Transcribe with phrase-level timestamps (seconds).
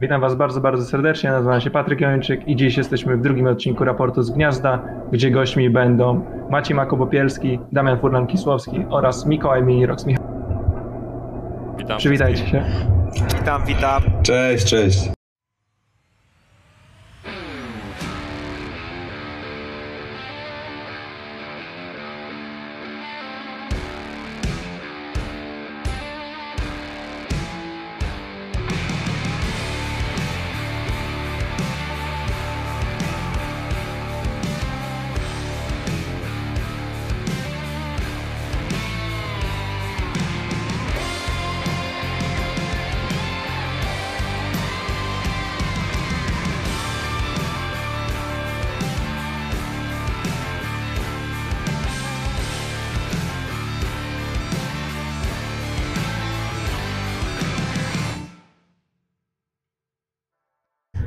[0.00, 1.30] Witam Was bardzo, bardzo serdecznie.
[1.30, 5.70] Nazywam się Patryk Jończyk i dziś jesteśmy w drugim odcinku raportu z Gniazda, gdzie gośćmi
[5.70, 10.06] będą Maciej Makobopielski, Damian Furlan-Kisłowski oraz Mikołaj Minirox.
[10.06, 10.24] Michał,
[11.78, 11.98] Witam.
[11.98, 12.64] przywitajcie się.
[13.38, 14.02] Witam, witam.
[14.22, 15.15] Cześć, cześć.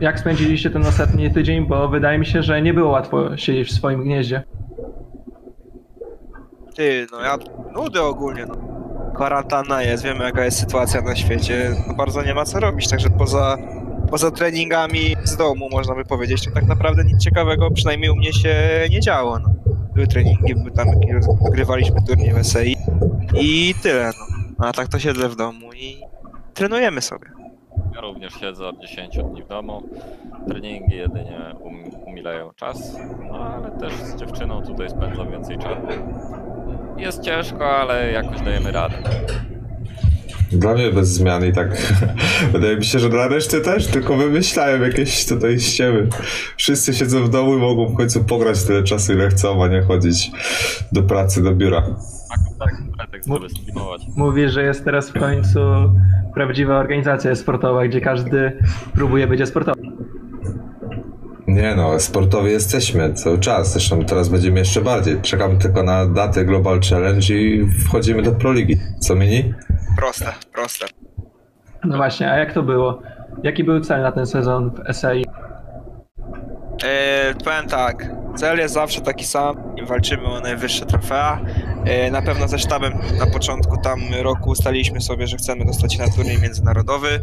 [0.02, 1.68] Jak spędziliście ten ostatni tydzień?
[1.68, 4.44] Bo wydaje mi się, że nie było łatwo siedzieć w swoim gnieździe.
[6.76, 7.38] Ty, no ja
[7.76, 8.56] nudy ogólnie, no.
[9.16, 13.10] Kwarantanna jest, wiemy jaka jest sytuacja na świecie, no bardzo nie ma co robić, także
[13.10, 13.58] poza,
[14.10, 18.34] poza treningami z domu, można by powiedzieć, to tak naprawdę nic ciekawego, przynajmniej u mnie
[18.34, 18.56] się
[18.90, 19.50] nie działo, no.
[19.94, 20.88] Były treningi, były tam,
[21.46, 22.78] wygrywaliśmy turniej w SEI
[23.34, 24.12] i tyle,
[24.60, 24.66] no.
[24.68, 26.02] A tak to siedzę w domu i
[26.54, 27.39] trenujemy sobie.
[28.20, 29.84] Również siedzę od 10 dni w domu.
[30.48, 32.98] Treningi jedynie um, umilają czas,
[33.32, 35.88] no ale też z dziewczyną tutaj spędzam więcej czasu.
[36.98, 38.96] Jest ciężko, ale jakoś dajemy radę.
[40.52, 41.96] Dla mnie bez zmian i tak
[42.54, 46.08] wydaje mi się, że dla reszty też, tylko wymyślają jakieś tutaj ściemy.
[46.58, 49.82] Wszyscy siedzą w domu i mogą w końcu pograć tyle czasu, ile chcą, a nie
[49.82, 50.32] chodzić
[50.92, 51.82] do pracy, do biura.
[52.60, 54.02] Tak pretekst, żeby streamować.
[54.16, 55.60] Mówisz, że jest teraz w końcu
[56.34, 58.58] prawdziwa organizacja sportowa, gdzie każdy
[58.94, 59.82] próbuje być sportowy.
[61.48, 65.22] Nie no, sportowi jesteśmy cały czas, zresztą teraz będziemy jeszcze bardziej.
[65.22, 68.78] Czekam tylko na datę Global Challenge i wchodzimy do Pro Ligi.
[69.00, 69.54] Co mini?
[70.00, 70.86] Proste, proste.
[71.84, 73.02] No właśnie, a jak to było?
[73.44, 75.26] Jaki był cel na ten sezon w SAI?
[76.84, 79.56] E, powiem tak, cel jest zawsze taki sam,
[79.88, 81.40] walczymy o najwyższe trofea.
[81.86, 86.00] E, na pewno ze sztabem na początku tam roku ustaliliśmy sobie, że chcemy dostać się
[86.00, 87.22] na turniej międzynarodowy.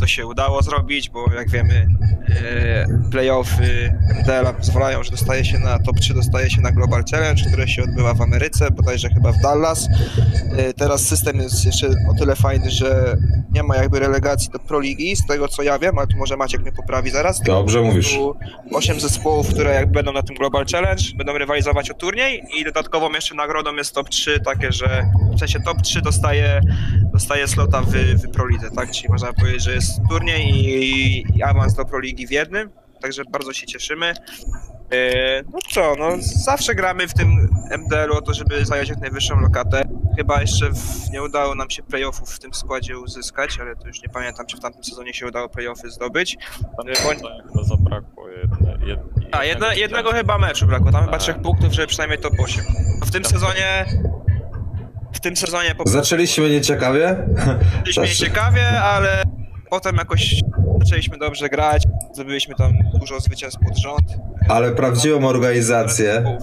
[0.00, 1.86] To się udało zrobić, bo jak wiemy
[2.28, 7.42] e, playoffy MDL-a pozwalają, że dostaje się na top 3, dostaje się na Global Challenge,
[7.48, 9.88] które się odbywa w Ameryce, bodajże chyba w Dallas.
[10.56, 13.16] E, teraz system jest jeszcze o tyle fajny, że
[13.50, 16.36] nie ma jakby relegacji do Pro Ligi, z tego co ja wiem, ale tu może
[16.36, 17.40] Maciek mnie poprawi zaraz.
[17.40, 18.14] Dobrze mówisz.
[18.14, 18.36] Tu
[18.72, 23.10] osiem zespołów, które jak będą na tym Global Challenge, będą rywalizować o turniej i dodatkową
[23.12, 25.04] jeszcze nagrodą jest top 3, takie, że
[25.36, 26.60] w sensie top 3 dostaje,
[27.12, 28.90] dostaje slota w, w Pro Lidze, tak?
[28.90, 32.70] Czyli można powiedzieć, że jest turniej i, i awans do Pro Ligi w jednym,
[33.00, 34.14] także bardzo się cieszymy.
[34.92, 37.48] E, No co, no zawsze gramy w tym
[37.78, 39.88] MDL-u o to, żeby zająć jak najwyższą lokatę.
[40.16, 44.02] Chyba jeszcze w, nie udało nam się playoffów w tym składzie uzyskać, ale to już
[44.02, 46.36] nie pamiętam, czy w tamtym sezonie się udało playoffy zdobyć.
[46.76, 47.22] Tam E, bądź-
[47.52, 49.00] chyba zabrakło jedne, jed,
[49.32, 51.20] A, jednego chyba meczu brakło, tam chyba Tak.
[51.20, 52.64] trzech punktów, żeby przynajmniej top 8.
[53.02, 53.84] A w tym sezonie...
[55.12, 57.16] W tym sezonie po Zaczęliśmy nieciekawie?
[57.82, 58.16] byliśmy Zawsze.
[58.26, 59.22] ciekawie, ale
[59.70, 60.34] potem jakoś
[60.84, 61.82] zaczęliśmy dobrze grać,
[62.14, 64.02] zdobyliśmy tam dużo zwycięstw pod rząd.
[64.48, 66.38] Ale prawdziwą organizację,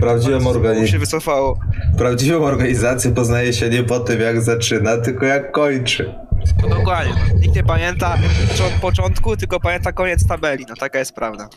[0.00, 1.58] prawdziwą, Zespołu organi- się wycofało.
[1.98, 6.14] prawdziwą organizację poznaje się nie po tym, jak zaczyna, tylko jak kończy.
[6.62, 7.38] No dokładnie, no.
[7.40, 8.16] nikt nie pamięta
[8.48, 11.48] począ- początku, tylko pamięta koniec tabeli, no taka jest prawda.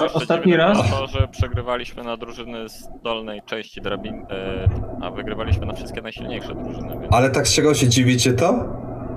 [0.00, 0.90] A ostatni raz?
[0.90, 4.68] To, że przegrywaliśmy na drużyny z dolnej części drabiny, e,
[5.02, 8.54] a wygrywaliśmy na wszystkie najsilniejsze drużyny, więc Ale tak z czego się dziwicie to?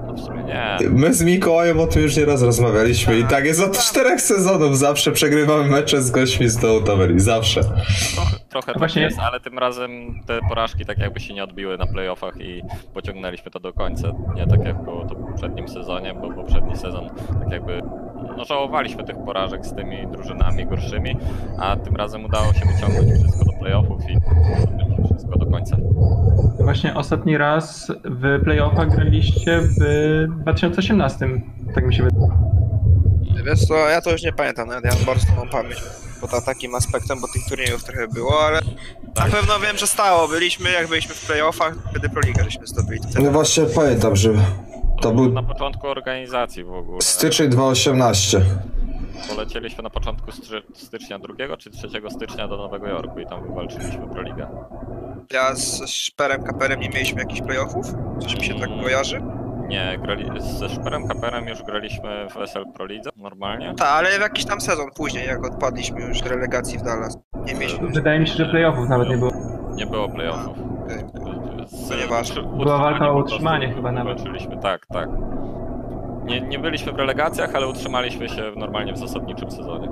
[0.07, 0.77] No w sumie nie.
[0.89, 4.77] My z Mikołajem o tym już nieraz rozmawialiśmy i tak jest od czterech sezonów.
[4.77, 7.19] Zawsze przegrywamy mecze z gośćmi z dołu tabeli.
[7.19, 7.61] Zawsze.
[7.61, 9.91] Trochę, trochę tak Właśnie- jest, ale tym razem
[10.25, 12.61] te porażki tak jakby się nie odbiły na playoffach i
[12.93, 14.11] pociągnęliśmy to do końca.
[14.35, 17.09] Nie tak jak było to w poprzednim sezonie, bo poprzedni sezon
[17.43, 17.81] tak jakby
[18.37, 21.17] no żałowaliśmy tych porażek z tymi drużynami gorszymi,
[21.59, 24.17] a tym razem udało się wyciągnąć wszystko do playoffów i
[25.05, 25.77] wszystko do końca.
[26.59, 29.75] Właśnie ostatni raz w playoffach graliście w
[30.41, 31.27] 2018,
[31.75, 32.31] tak mi się wydaje.
[33.45, 35.83] Wiesz co, ja to już nie pamiętam, nawet ja mam bardzo słabą pamięć
[36.21, 38.59] pod takim aspektem, bo tych turniejów trochę było, ale
[39.15, 40.27] na pewno wiem, że stało.
[40.27, 42.99] Byliśmy, jak byliśmy w playoffach, wtedy Pro Ligę żeśmy zdobyli.
[42.99, 44.33] Wtedy No właśnie pamiętam, że
[45.01, 47.01] to był Na początku organizacji w ogóle.
[47.01, 48.41] styczeń 2018.
[49.29, 50.31] Polecieliśmy na początku
[50.73, 54.47] stycznia 2 czy 3 stycznia do Nowego Jorku i tam wywalczyliśmy Proligę.
[55.33, 57.85] Ja z Szperem, Kaperem nie mieliśmy jakichś playoffów?
[58.19, 59.21] Coś mi się tak kojarzy?
[59.67, 63.73] Nie, grali, ze Szperem Kaperem już graliśmy w SL Pro Lidze normalnie.
[63.77, 67.17] Tak, ale w jakiś tam sezon później, jak odpadliśmy już z relegacji w Dallas.
[67.45, 67.87] Nie mieliśmy.
[67.87, 69.31] Wydaje mi się, że playoffów nawet nie było.
[69.75, 70.57] Nie było playoffów.
[70.57, 71.34] Z-
[71.71, 74.23] Utr- Była walka o utrzymanie chyba nawet.
[74.61, 75.09] Tak, tak.
[76.25, 79.89] Nie, nie byliśmy w relegacjach, ale utrzymaliśmy się normalnie w zasadniczym sezonie.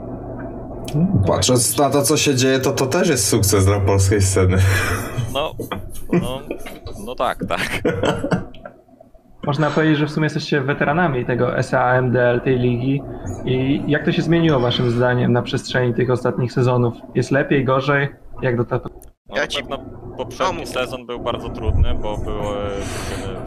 [1.28, 4.58] Patrząc na to, co się dzieje, to to też jest sukces dla polskiej sceny.
[5.34, 5.52] No,
[6.14, 6.40] no,
[7.06, 7.81] no tak, tak.
[9.46, 13.02] Można powiedzieć, że w sumie jesteście weteranami tego SAMDL, tej ligi.
[13.46, 16.94] I jak to się zmieniło waszym zdaniem na przestrzeni tych ostatnich sezonów?
[17.16, 18.10] Jest lepiej, gorzej?
[18.42, 18.90] Jak do tego?
[19.34, 19.64] No, Ja ci-
[20.18, 23.40] poprzedni No, sezon był bardzo trudny, bo były drużyny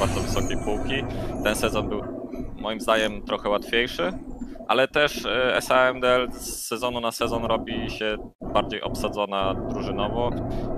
[0.00, 1.04] bardzo wysokiej półki.
[1.44, 2.00] Ten sezon był
[2.60, 4.12] moim zdaniem trochę łatwiejszy,
[4.68, 8.16] ale też e, SAMDL z sezonu na sezon robi się
[8.54, 10.30] bardziej obsadzona drużynowo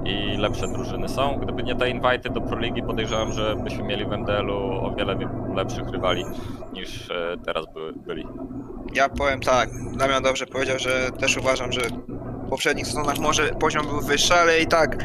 [0.05, 1.39] i lepsze drużyny są.
[1.43, 4.57] Gdyby nie te inwajty do Proligi, podejrzewam, że byśmy mieli w MDL-u
[4.87, 5.17] o wiele
[5.55, 6.25] lepszych rywali
[6.73, 8.27] niż e, teraz by, byli.
[8.95, 11.81] Ja powiem tak, Damian dobrze powiedział, że też uważam, że
[12.51, 14.97] poprzednich sezonach może poziom był wyższy, ale i tak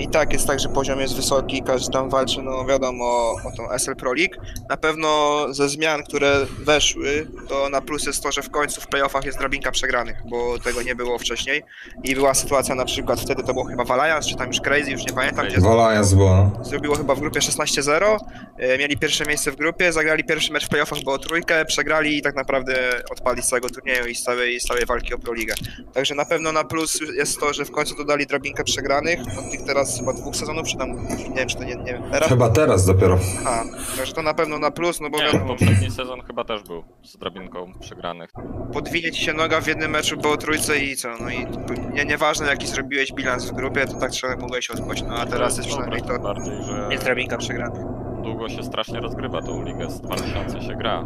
[0.00, 3.04] i tak jest tak, że poziom jest wysoki, każdy tam walczy, no wiadomo,
[3.44, 4.34] o tą SL Pro League.
[4.68, 8.86] Na pewno ze zmian, które weszły, to na plus jest to, że w końcu w
[8.86, 11.62] playoffach jest drabinka przegranych, bo tego nie było wcześniej.
[12.04, 15.06] I była sytuacja na przykład, wtedy to było chyba Valliance, czy tam już Crazy, już
[15.06, 16.50] nie pamiętam, gdzie Walając było.
[16.58, 16.64] no.
[16.64, 18.16] zrobiło chyba w grupie 16-0,
[18.58, 22.22] e, mieli pierwsze miejsce w grupie, zagrali pierwszy mecz w playoffach, było trójkę, przegrali i
[22.22, 22.74] tak naprawdę
[23.10, 25.54] odpadli z całego turnieju i z całej, z całej walki o Proligę.
[25.94, 29.64] Także na pewno na plus jest to, że w końcu dodali drabinkę przegranych, od tych
[29.72, 30.88] teraz chyba dwóch sezonów, czy tam,
[31.28, 32.28] nie wiem, czy to nie, nie wiem, teraz?
[32.28, 33.18] Chyba teraz dopiero.
[33.46, 33.62] A,
[33.96, 36.84] także to na pewno na plus, no bo Nie, wiadomo, poprzedni sezon chyba też był
[37.02, 38.30] z drabinką przegranych.
[38.72, 41.46] podwinie ci się noga w jednym meczu po trójce i co, no i
[41.94, 45.56] nie, nieważne jaki zrobiłeś bilans w grupie, to tak trzeba mogłeś odpaść, no a teraz
[45.56, 47.82] jest przynajmniej to bardziej, że jest drabinka przegranych.
[48.22, 51.04] długo się strasznie rozgrywa tą ligę, z 2000 się gra.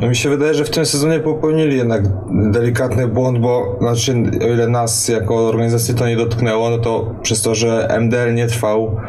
[0.00, 4.12] No mi się wydaje, że w tym sezonie popełnili jednak delikatny błąd, bo znaczy
[4.42, 8.46] o ile nas jako organizacji to nie dotknęło, no to przez to, że MDL nie
[8.46, 9.00] trwał,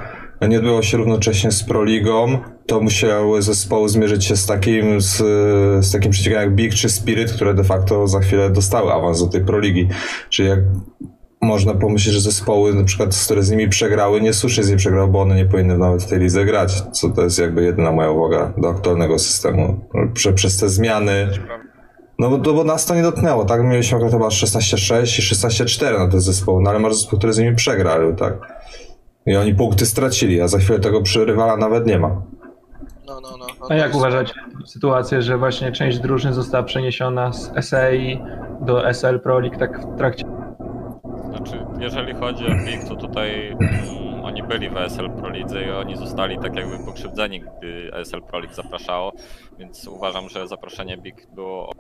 [0.50, 5.18] nie odbyło się równocześnie z Proligą, to musiały zespoły zmierzyć się z takim, z,
[5.86, 9.28] z takim przeciwnikiem jak Big czy Spirit, które de facto za chwilę dostały awans do
[9.28, 9.88] tej Proligi.
[10.30, 10.60] Czyli jak
[11.42, 15.08] można pomyśleć, że zespoły, na przykład, które z nimi przegrały, nie słusznie z nimi przegrały,
[15.08, 18.12] bo one nie powinny nawet w tej lidze grać, co to jest jakby jedyna moja
[18.12, 19.80] uwaga do aktualnego systemu.
[20.14, 21.28] Prze, przez te zmiany,
[22.20, 23.64] no bo, no bo nas to nie dotknęło, tak?
[23.64, 27.40] Mieliśmy akurat chyba 16-6 i 16-4 na te zespoły, no ale masz zespoły, które z
[27.40, 28.34] nimi przegrały, tak?
[29.26, 32.08] I oni punkty stracili, a za chwilę tego przy rywala nawet nie ma.
[32.08, 33.46] No, no, no.
[33.60, 34.34] no A jak jest- uważacie
[34.66, 38.22] sytuację, że właśnie część drużyn została przeniesiona z SAI
[38.62, 40.26] do SL Pro League tak w trakcie
[41.38, 45.72] Znaczy, jeżeli chodzi o PIK, to tutaj mm, oni byli w ESL Pro Lidze i
[45.72, 49.14] oni zostali tak jakby pokrzywdzeni, gdy ESL Pro League zapraszało,
[49.60, 51.72] więc uważam, że zaproszenie BIG było...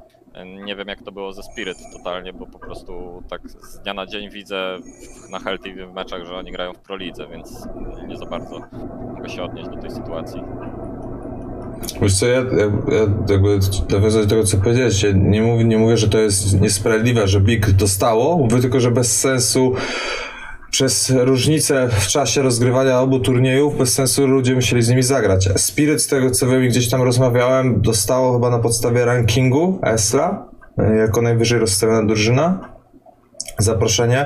[0.65, 4.05] Nie wiem jak to było ze Spirit totalnie, bo po prostu tak z dnia na
[4.05, 4.77] dzień widzę
[5.31, 7.67] na Hell TV w meczach, że oni grają w Pro Lidze, więc
[8.07, 8.61] nie za bardzo
[9.15, 10.41] mogę się odnieść do tej sytuacji.
[12.01, 13.59] Wiesz co, ja, ja, ja jakby
[13.89, 17.41] nawiązując do tego, co powiedziałeś, ja nie mówię, nie mówię, że to jest niesprawiedliwe, że
[17.41, 19.73] Big dostało, mówię tylko, że bez sensu
[20.71, 25.49] przez różnicę w czasie rozgrywania obu turniejów, bez sensu ludzie musieli z nimi zagrać.
[25.55, 30.95] Spirit, z tego co wiem gdzieś tam rozmawiałem, dostało chyba na podstawie rankingu ESLA, e,
[30.95, 32.77] jako najwyżej rozstawiona drużyna
[33.59, 34.25] zaproszenie.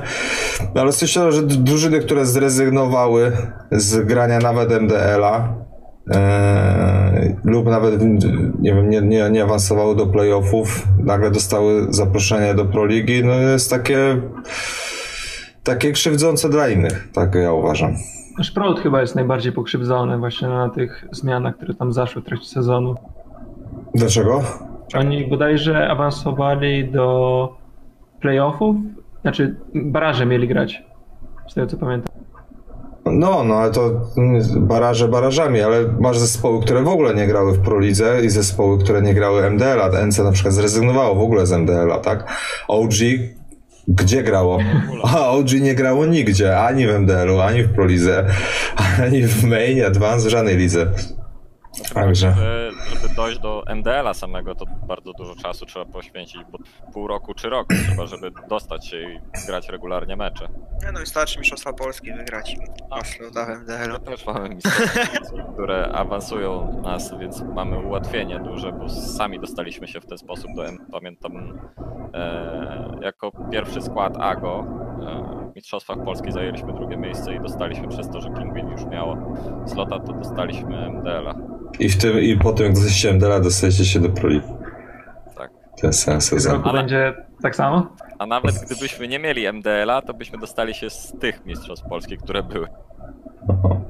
[0.76, 3.32] Ale słyszałem, że drużyny, które zrezygnowały
[3.72, 5.56] z grania nawet MDL-a
[6.12, 8.02] e, lub nawet
[8.60, 13.70] nie wiem, nie, nie, nie awansowały do playoffów, nagle dostały zaproszenie do Proligi, no jest
[13.70, 14.22] takie
[15.64, 17.94] takie krzywdzące dla innych, tak ja uważam.
[18.42, 22.96] Szprot chyba jest najbardziej pokrzywdzony właśnie na tych zmianach, które tam zaszły w trakcie sezonu.
[23.96, 24.42] Dlaczego?
[24.94, 27.58] Oni bodajże awansowali do
[28.22, 28.76] playoffów,
[29.22, 30.84] znaczy baraże mieli grać,
[31.48, 32.21] z tego co pamiętam.
[33.12, 37.54] No, no, ale to mm, baraże barażami, ale masz zespoły, które w ogóle nie grały
[37.54, 40.06] w Prolidze i zespoły, które nie grały MDL-a.
[40.06, 42.26] NC na przykład zrezygnowało w ogóle z MDL-a, tak?
[42.68, 42.94] OG
[43.88, 44.60] gdzie grało?
[45.04, 48.26] A OG nie grało nigdzie, ani w MDL-u, ani w Prolidze,
[49.04, 50.88] ani w Main, Advance, w żadnej lidze.
[51.94, 52.36] Także.
[53.02, 56.58] Żeby, dojść do MDL-a samego, to bardzo dużo czasu trzeba poświęcić, bo
[56.94, 60.48] pół roku czy rok trzeba, żeby dostać się i grać regularnie mecze.
[60.86, 62.56] Nie no i starczy Mistrzostwa Polski wygrać
[62.90, 63.92] Oslo, Dach MDL.
[63.92, 70.02] My też mamy mistrzostwa, które awansują nas, więc mamy ułatwienie duże, bo sami dostaliśmy się
[70.02, 70.78] w ten sposób do M.
[70.92, 71.60] Pamiętam
[72.14, 78.10] e, jako pierwszy skład AGO e, w Mistrzostwach Polski zajęliśmy drugie miejsce i dostaliśmy przez
[78.10, 79.18] to, że Kingwin już miało
[79.66, 81.61] slota, to dostaliśmy MDL-a.
[81.80, 84.58] I, w tym, I po tym, jak dostaliście MDL-a, dostajecie się do Pro League.
[85.38, 85.52] Tak.
[85.82, 86.62] To jest sens sezonu.
[86.64, 87.96] Ale- będzie tak samo?
[88.20, 92.44] A nawet gdybyśmy nie mieli MDL-a, to byśmy dostali się z tych mistrzostw polskich, które
[92.44, 92.68] były.
[93.50, 93.76] Aha.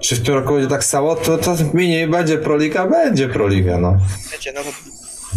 [0.00, 1.14] Czy w tym roku będzie tak samo?
[1.14, 2.86] To, to mini będzie Proliga?
[2.86, 3.96] Będzie Proliga, no.
[4.32, 4.60] Wiecie, no.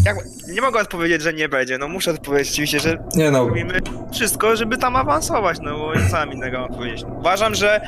[0.05, 3.79] Jak, nie mogę odpowiedzieć, że nie będzie, no muszę odpowiedzieć oczywiście, że Nie no, robimy
[4.13, 7.05] wszystko, żeby tam awansować, no bo nic sam innego mam powiedzieć.
[7.19, 7.81] Uważam, że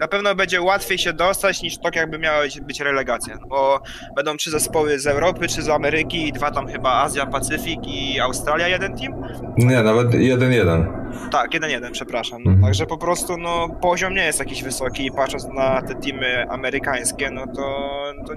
[0.00, 3.80] na pewno będzie łatwiej się dostać niż tak jakby miała być, relegacja, bo
[4.16, 8.20] będą trzy zespoły z Europy, trzy z Ameryki i dwa tam chyba Azja, Pacyfik i
[8.20, 9.22] Australia jeden team?
[9.56, 10.98] nie, nawet 1-1.
[11.30, 12.42] Tak, jeden jeden, przepraszam.
[12.44, 12.64] No, Mhm.
[12.64, 17.30] Także po prostu no poziom nie jest jakiś wysoki i patrząc na te teamy amerykańskie,
[17.30, 17.92] no to,
[18.26, 18.32] to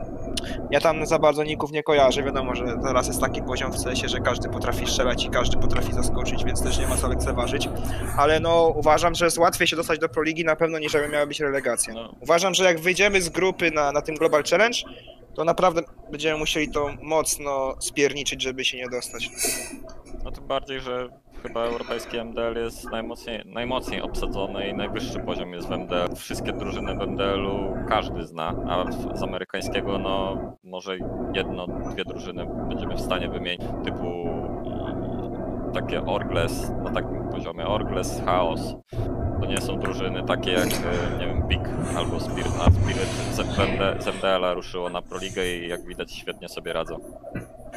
[0.71, 2.23] ja tam za bardzo ników nie kojarzę.
[2.23, 5.93] Wiadomo, że teraz jest taki poziom w sensie, że każdy potrafi strzelać i każdy potrafi
[5.93, 7.69] zaskoczyć, więc też nie ma co lekceważyć.
[8.17, 11.07] Ale no uważam, że jest łatwiej się dostać do Pro Ligi na pewno niż żeby
[11.21, 11.93] miała być relegacja.
[11.93, 14.77] No, Uważam, że jak wyjdziemy z grupy na, na tym Global Challenge,
[15.35, 19.29] to naprawdę będziemy musieli to mocno spierniczyć, żeby się nie dostać.
[20.23, 21.09] no tym bardziej, że
[21.43, 26.15] chyba europejski MDL jest najmocniej, najmocniej obsadzony i najwyższy poziom jest w MDL.
[26.15, 30.97] Wszystkie drużyny w MDL-u każdy zna, a z amerykańskiego no może
[31.33, 34.29] jedno, dwie drużyny będziemy w stanie wymienić, typu
[35.73, 38.75] takie Orgles na takim poziomie, Orgles, Chaos.
[39.41, 41.61] To nie są drużyny takie jak, e, nie wiem, Big
[41.97, 46.49] albo Spirit, a Spirit z MD- z MDL-a ruszyło na Proligę i jak widać świetnie
[46.49, 46.99] sobie radzą.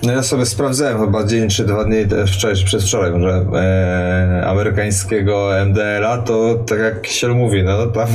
[0.02, 1.96] No ja sobie sprawdzałem chyba dzień czy dwa dni
[2.26, 8.08] wczoraj, czy przedwczoraj, że e, amerykańskiego MDL-a to tak jak się mówi, no tam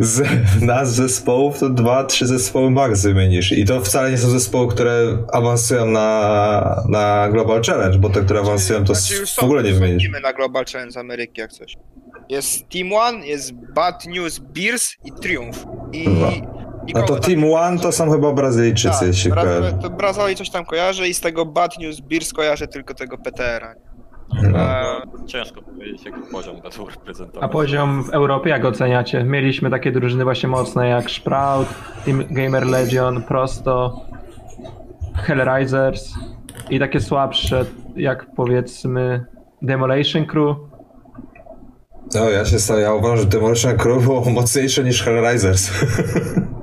[0.00, 0.22] z
[0.62, 5.18] nas zespołów to dwa, trzy zespoły max wymienisz i to wcale nie są zespoły, które
[5.32, 10.10] awansują na, na Global Challenge, bo te, które awansują to Znaczy, w ogóle nie wymienisz.
[10.22, 11.76] na Global Challenge z Ameryki jak coś.
[12.28, 15.58] Jest Team One, jest Bad News Beers i Triumph.
[15.92, 16.57] I, Dwa.
[16.88, 19.78] I No to Team One to są chyba Brazylijczycy, tak, jeśli Brazyle- kojarzę.
[19.82, 23.74] to Brazylii coś tam kojarzę i z tego Bad News Beers kojarzę tylko tego PTR-a.
[24.42, 24.58] No.
[24.58, 24.84] A,
[25.26, 27.44] Ciężko powiedzieć, jaki poziom będą reprezentować.
[27.44, 29.24] A poziom w Europie jak oceniacie?
[29.24, 31.68] Mieliśmy takie drużyny właśnie mocne jak Sprout,
[32.04, 34.00] Team Gamer Legion, Prosto,
[35.14, 36.14] Hellraisers
[36.70, 37.64] i takie słabsze
[37.96, 39.26] jak powiedzmy
[39.62, 40.56] Demolition Crew.
[42.14, 45.70] No ja się stawiam, ja uważam, że Demolition Crew było mocniejsze niż Hellraisers.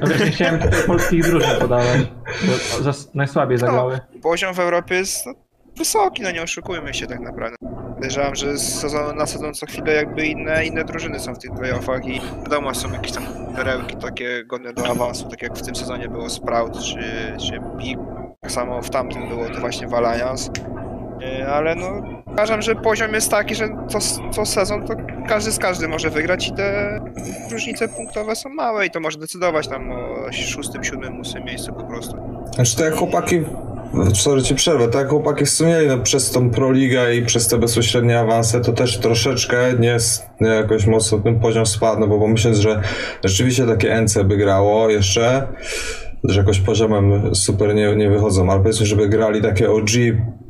[0.00, 2.00] No też nie chciałem tutaj polskich drużyn podawać,
[2.42, 4.00] bo najsłabiej zagrały.
[4.22, 5.32] poziom w Europie jest no,
[5.76, 7.56] wysoki, no nie oszukujmy się tak naprawdę.
[7.94, 11.50] Podejrzewam, że z sezonu na sezon co chwilę jakby inne, inne drużyny są w tych
[11.54, 13.24] playoffach i wiadomo, są jakieś tam
[13.56, 17.98] perełki takie godne do awansu, tak jak w tym sezonie było Sprout czy, czy Big,
[18.40, 20.50] tak samo w tamtym było to właśnie w Alliance.
[20.58, 20.91] Yy,
[21.48, 22.02] Ale no,
[22.32, 23.98] uważam, że poziom jest taki, że co,
[24.30, 24.94] co sezon to
[25.28, 27.00] każdy z każdym może wygrać i te
[27.52, 31.84] różnice punktowe są małe i to może decydować tam o szóstym, siódmym, ósmym miejscu po
[31.84, 32.16] prostu.
[32.54, 33.42] Znaczy jak chłopaki,
[34.14, 38.60] sorry ci przerwę, tak chłopaki wspomnieli, no przez tą Proligę i przez te bezpośrednie awanse
[38.60, 39.96] to też troszeczkę nie,
[40.40, 42.80] jakoś mocno ten poziom spadł, no bo pomyśląc, że
[43.24, 45.48] rzeczywiście takie NC by grało jeszcze,
[46.24, 49.90] że jakoś poziomem super nie, nie wychodzą, ale powiedzmy, żeby grali takie OG,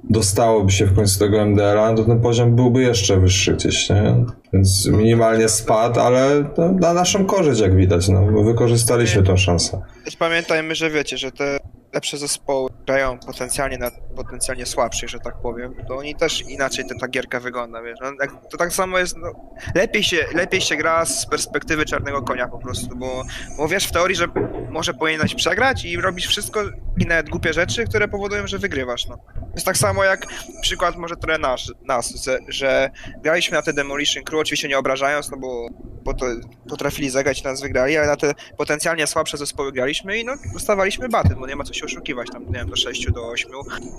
[0.05, 4.25] dostałoby się w końcu tego MDL-a, no to ten poziom byłby jeszcze wyższy gdzieś, nie?
[4.53, 6.45] Więc minimalnie spadł, ale
[6.81, 9.83] na naszą korzyść jak widać, no, bo wykorzystaliśmy tą szansę.
[10.19, 11.59] Pamiętajmy, że wiecie, że te
[11.93, 16.95] lepsze zespoły grają potencjalnie na potencjalnie słabszych, że tak powiem, to oni też inaczej ta,
[17.01, 17.99] ta gierka wygląda, wiesz.
[18.03, 18.11] No,
[18.51, 19.33] to tak samo jest, no,
[19.75, 23.23] lepiej się, lepiej się gra z perspektywy czarnego konia po prostu, bo,
[23.59, 24.27] bo wiesz w teorii, że
[24.71, 26.61] może powinieneś przegrać i robisz wszystko
[26.99, 29.19] i nawet głupie rzeczy, które powodują, że wygrywasz, no.
[29.55, 30.27] Jest tak samo jak
[30.63, 32.91] przykład może trochę nasz, nas, że, że
[33.23, 35.69] graliśmy na te Demolition Crew, oczywiście nie obrażając, no bo,
[36.05, 36.27] bo to
[36.69, 41.09] potrafili zagrać i nas wygrali, ale na te potencjalnie słabsze zespoły graliśmy i no dostawaliśmy
[41.09, 43.51] baty, bo nie ma co się oszukiwać tam, nie wiem, do 6, do 8,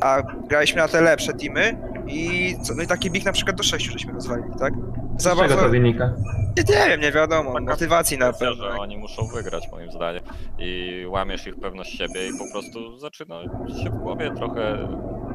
[0.02, 3.64] a graliśmy na te lepsze teamy i co, no i taki big na przykład do
[3.64, 4.74] 6 żeśmy rozwalili, tak?
[5.18, 6.14] Z czego to wynika?
[6.58, 8.56] Nie, nie wiem, nie wiadomo, motywacji na pewno.
[8.56, 10.24] że oni muszą wygrać moim zdaniem
[10.60, 13.44] i łamiesz ich pewność siebie i po prostu zaczyna
[13.84, 14.88] się w głowie trochę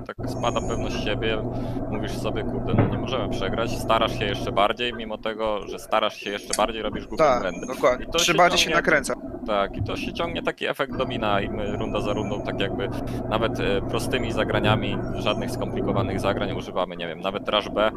[0.07, 1.38] tak spada pewność siebie,
[1.90, 6.17] mówisz sobie, kurde, no nie możemy przegrać, starasz się jeszcze bardziej, mimo tego, że starasz
[6.17, 7.67] się jeszcze bardziej, robisz głupie Tak, błędy.
[7.67, 8.07] dokładnie.
[8.07, 9.14] I to się bardziej się ciągnie- nakręca.
[9.47, 12.88] Tak, i to się ciągnie taki efekt domina i my runda za rundą tak jakby
[13.28, 17.90] nawet e, prostymi zagraniami, żadnych skomplikowanych zagrań używamy, nie wiem, nawet Rush B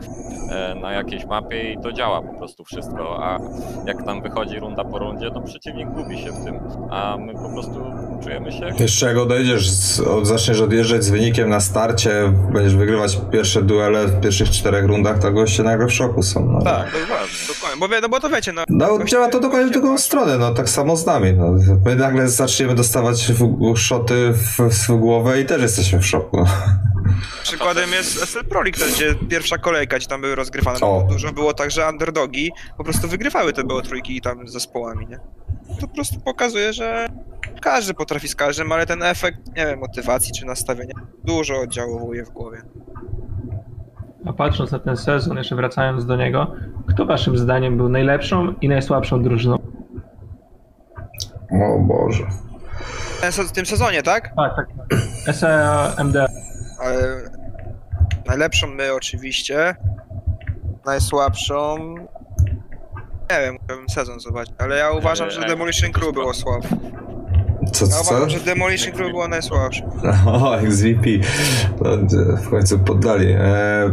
[0.52, 3.40] e, na jakiejś mapie i to działa po prostu wszystko, a
[3.86, 7.50] jak tam wychodzi runda po rundzie, to przeciwnik gubi się w tym, a my po
[7.50, 7.84] prostu
[8.24, 11.60] czujemy się Jeszcze jak odejdziesz, z, od, zaczniesz odjeżdżać z wynikiem na
[11.92, 16.46] starcie, będziesz wygrywać pierwsze duele w pierwszych czterech rundach, to goście nagle w szoku są.
[16.46, 16.62] No.
[16.62, 17.80] Tak, dokładnie, dokładnie.
[17.80, 18.64] Bo, wie, no bo to wiecie, no...
[18.70, 21.34] No, działa to dokładnie w drugą stronę, no tak samo z nami.
[21.34, 21.46] No.
[21.86, 26.38] My nagle zaczniemy dostawać w, szoty w, w głowę i też jesteśmy w szoku.
[26.38, 26.46] No.
[27.44, 30.78] Przykładem jest SL Pro League, gdzie pierwsza kolejka, gdzie tam były rozgrywane.
[30.82, 35.08] No, dużo było tak, że underdogi po prostu wygrywały te było trójki tam z zespołami,
[35.08, 35.20] nie?
[35.80, 37.08] To po prostu pokazuje, że
[37.62, 42.30] każdy potrafi z każdym, ale ten efekt, nie wiem, motywacji czy nastawienia dużo oddziałuje w
[42.30, 42.62] głowie.
[44.26, 46.54] A patrząc na ten sezon, jeszcze wracając do niego,
[46.88, 49.58] kto waszym zdaniem był najlepszą i najsłabszą drużyną?
[51.52, 52.24] O Boże.
[53.48, 54.34] W tym sezonie, tak?
[54.36, 54.68] Tak, tak.
[55.36, 56.26] SEA MD.
[58.28, 59.76] Najlepszą my oczywiście,
[60.86, 61.96] najsłabszą...
[63.32, 66.68] Nie wiem, musiałbym sezon zobaczyć, ale ja uważam, że Demolition Crew było słabe.
[67.74, 68.12] Co, Ja co, co?
[68.12, 69.90] uważam, że Demolition Crew było najsłabsze.
[70.26, 71.10] O, XVP.
[71.82, 71.98] No,
[72.38, 73.28] w końcu poddali.
[73.32, 73.92] E,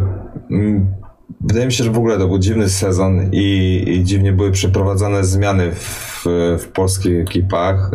[1.40, 5.24] wydaje mi się, że w ogóle to był dziwny sezon i, i dziwnie były przeprowadzane
[5.24, 6.24] zmiany w,
[6.58, 7.90] w polskich ekipach.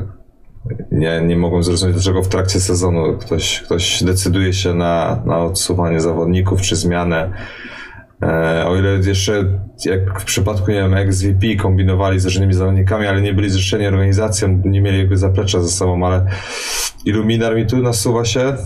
[0.91, 6.01] Nie, nie mogłem zrozumieć, dlaczego w trakcie sezonu ktoś, ktoś decyduje się na, na odsuwanie
[6.01, 7.31] zawodników czy zmianę.
[8.23, 9.45] E, o ile jeszcze
[9.85, 14.61] jak w przypadku nie wiem, XVP kombinowali z różnymi zawodnikami, ale nie byli zrzeszeni organizacją,
[14.65, 16.25] nie mieli jakby zaplecza ze sobą, ale
[17.05, 18.57] Illuminar mi tu nasuwa się.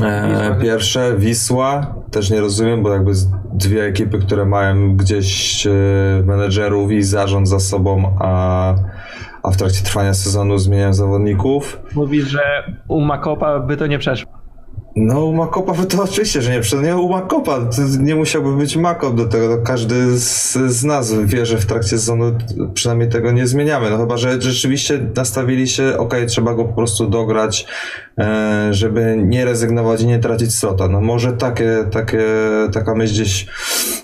[0.00, 3.12] E, pierwsze, Wisła, też nie rozumiem, bo jakby
[3.54, 5.72] dwie ekipy, które mają gdzieś e,
[6.24, 8.74] menedżerów i zarząd za sobą, a,
[9.42, 11.80] a w trakcie trwania sezonu zmieniają zawodników.
[11.94, 12.40] Mówi, że
[12.88, 14.37] u Makopa by to nie przeszło.
[15.00, 17.58] No u Makopa to oczywiście, że nie, przecież nie u Makopa,
[18.00, 21.88] nie musiałby być Makop do tego, to każdy z, z nas wie, że w trakcie
[21.88, 22.38] sezonu
[22.74, 27.10] przynajmniej tego nie zmieniamy, no chyba, że rzeczywiście nastawili się, okej, trzeba go po prostu
[27.10, 27.66] dograć,
[28.18, 32.24] e, żeby nie rezygnować i nie tracić slota, no może takie, takie,
[32.72, 33.46] taka myśl gdzieś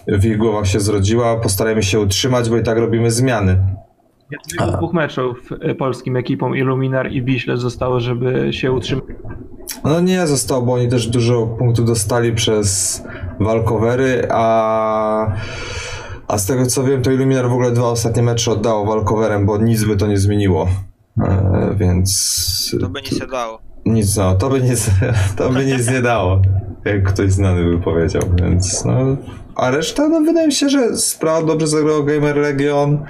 [0.08, 3.58] w ich głowach się zrodziła, postarajmy się utrzymać, bo i tak robimy zmiany.
[4.50, 9.04] Tylko dwóch meczów y, polskim ekipom Illuminar i Wiśle zostało, żeby się utrzymać.
[9.84, 13.02] No nie zostało, bo oni też dużo punktów dostali przez
[13.40, 15.32] walkowery, a,
[16.28, 19.58] a z tego co wiem, to Illuminar w ogóle dwa ostatnie mecze oddało walkowerem, bo
[19.58, 20.68] nic by to nie zmieniło.
[21.22, 23.58] E, więc To by nic nie dało.
[23.86, 24.90] nic, no, to by nic,
[25.36, 26.42] to by nic nie dało,
[26.84, 28.92] jak ktoś znany by powiedział, więc no.
[29.56, 33.04] A reszta, no wydaje mi się, że Sprout dobrze zagrał Gamer Legion,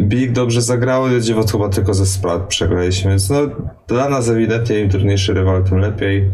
[0.00, 3.36] Big dobrze zagrały, Dziewot chyba tylko ze Sprout przegraliśmy, więc no
[3.88, 6.30] dla nas ewidentnie im trudniejszy rywal, tym lepiej.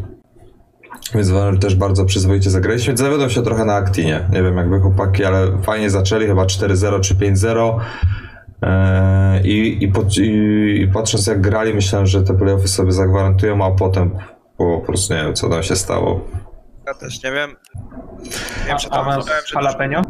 [1.14, 2.96] Więc że też bardzo przyzwoicie zagraliśmy.
[2.96, 4.28] Zawiodą się trochę na Actinie.
[4.32, 7.78] Nie wiem jakby chłopaki, ale fajnie zaczęli, chyba 4-0 czy 5-0.
[8.62, 13.70] Eee, I, i, i, I patrząc jak grali, myślałem, że te playoffy sobie zagwarantują, a
[13.70, 14.10] potem
[14.58, 16.20] po prostu nie wiem, co tam się stało.
[16.88, 17.50] Ja też nie wiem.
[18.60, 20.02] Nie wiem, czy A- tam awans że jalapeno?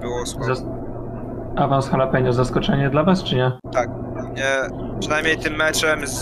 [0.00, 0.46] było słabo.
[0.54, 0.64] Zas-
[1.56, 3.52] Awans jalapeno zaskoczenie dla was, czy nie?
[3.72, 3.88] Tak.
[4.36, 6.20] Nie, przynajmniej tym meczem z,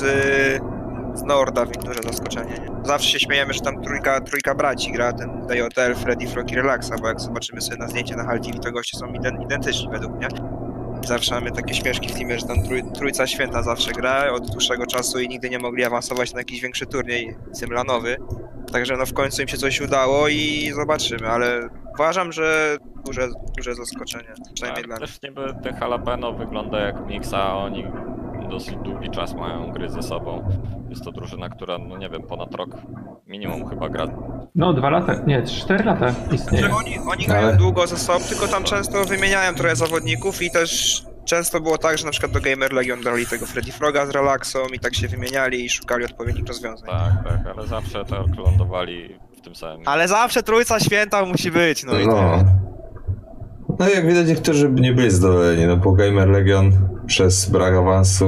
[1.14, 2.50] z Norda duże zaskoczenie.
[2.52, 2.68] Nie?
[2.86, 6.90] Zawsze się śmiejemy, że tam trójka, trójka braci gra, ten DJL, Freddy, Frog i Relaxa,
[7.00, 10.12] bo jak zobaczymy sobie na zdjęcie na Hal TV, to goście są ident, identyczni według
[10.16, 10.28] mnie.
[11.06, 14.86] Zawsze mamy takie śmieszki w teamie, że tam trój, trójca święta zawsze gra od dłuższego
[14.86, 18.16] czasu i nigdy nie mogli awansować na jakiś większy turniej symlanowy.
[18.72, 23.74] Także no w końcu im się coś udało i zobaczymy, ale uważam, że duże, duże
[23.74, 25.08] zaskoczenie, przynajmniej dla Tak, mnie.
[25.08, 27.84] też niby te jalapeno wygląda jak mixa, a oni
[28.50, 30.48] dosyć długi czas mają gry ze sobą.
[30.90, 32.70] Jest to drużyna, która, no nie wiem, ponad rok
[33.26, 34.06] minimum chyba gra.
[34.54, 36.74] No, dwa lata, nie, cztery lata istnieje.
[36.74, 41.60] Oni, oni grają długo ze sobą, tylko tam często wymieniają trochę zawodników i też często
[41.60, 44.78] było tak, że na przykład do Gamer Legion brali tego Freddy Froga z Relaxą i
[44.78, 46.88] tak się wymieniali i szukali odpowiednich rozwiązań.
[46.90, 49.82] Tak, tak, ale zawsze tak lądowali w tym samym.
[49.88, 52.12] Ale zawsze trójca święta musi być, no i No.
[52.14, 52.44] tyle.
[53.78, 56.72] No i jak widać, niektórzy nie byli zadowoleni, no bo Gamer Legion
[57.12, 58.26] przez brak awansu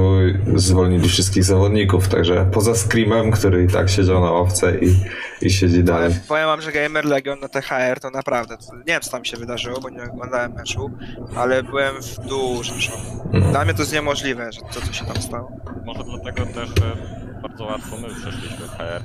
[0.55, 4.95] zwolnili wszystkich zawodników, także poza Screamem, który i tak siedział na ławce i,
[5.41, 6.13] i siedzi Ale dalej.
[6.27, 9.37] powiem wam, że Gamer Legion na THR to naprawdę, to, nie wiem co tam się
[9.37, 10.91] wydarzyło, bo nie oglądałem meczu,
[11.35, 13.29] ale byłem w dużym szoku.
[13.33, 13.39] No.
[13.51, 15.51] Dla mnie to jest niemożliwe, że to co się tam stało.
[15.85, 16.95] Może dlatego też, że
[17.41, 19.01] bardzo łatwo my przeszliśmy HR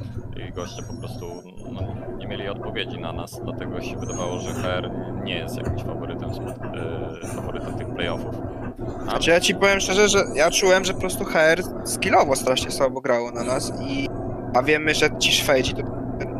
[0.49, 1.81] i goście po prostu no,
[2.19, 4.91] nie mieli odpowiedzi na nas, dlatego się wydawało, że HR
[5.25, 8.35] nie jest jakimś faworytem, e, faworytem tych playoffów.
[9.01, 12.71] Ale Znaczy ja ci powiem szczerze, że ja czułem, że po prostu HR skillowo strasznie
[12.71, 14.09] słabo grało na nas i
[14.55, 15.83] a wiemy, że ci Szwejdzi to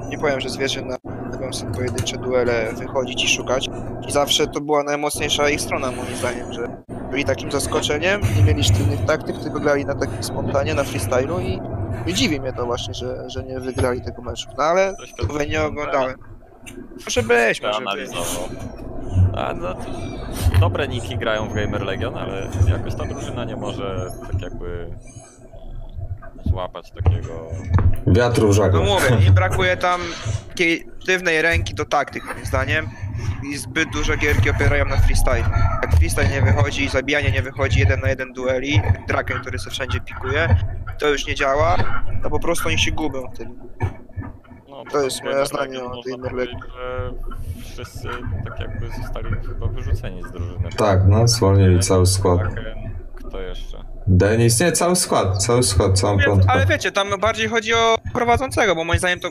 [0.09, 0.97] nie powiem, że zwierzę na
[1.53, 3.69] sobie pojedyncze duele wychodzić i szukać
[4.09, 8.65] i zawsze to była najmocniejsza ich strona moim zdaniem, że byli takim zaskoczeniem, nie mieli
[8.65, 11.61] sztywnych taktyk, tylko grali na takim spontanie, na freestylu i,
[12.07, 14.49] i dziwi mnie to właśnie, że, że nie wygrali tego meczu.
[14.59, 14.95] No ale
[15.49, 16.15] nie oglądałem.
[17.05, 18.11] Może być, może być.
[19.37, 19.75] A, no,
[20.61, 24.91] dobre niki grają w Gamer Legion, ale jakoś ta drużyna nie może tak jakby
[26.45, 27.49] złapać takiego...
[28.07, 28.81] Wiatru w No żagle.
[28.81, 30.01] mówię, im brakuje tam
[30.49, 32.89] takiej sztywnej ręki do taktyk moim zdaniem
[33.53, 35.45] i zbyt dużo gierki opierają na freestyle.
[35.83, 40.01] Jak freestyle nie wychodzi, zabijanie nie wychodzi, jeden na jeden dueli, Draken, który się wszędzie
[40.01, 40.57] pikuje,
[40.99, 41.77] to już nie działa,
[42.23, 43.61] to po prostu oni się gubią w tym.
[44.91, 45.91] To jest moje zdanie o
[46.31, 47.13] powiedzieć, że
[47.63, 48.09] wszyscy
[48.45, 50.69] tak jakby zostali chyba wyrzuceni z drużyny.
[50.77, 52.41] Tak, no, zwolnili cały skład.
[53.15, 53.85] Kto jeszcze?
[54.07, 56.51] Denis, nie, cały skład, cały skład, całą Więc, piątkę.
[56.53, 59.29] ale wiecie, tam bardziej chodzi o prowadzącego, bo moim zdaniem to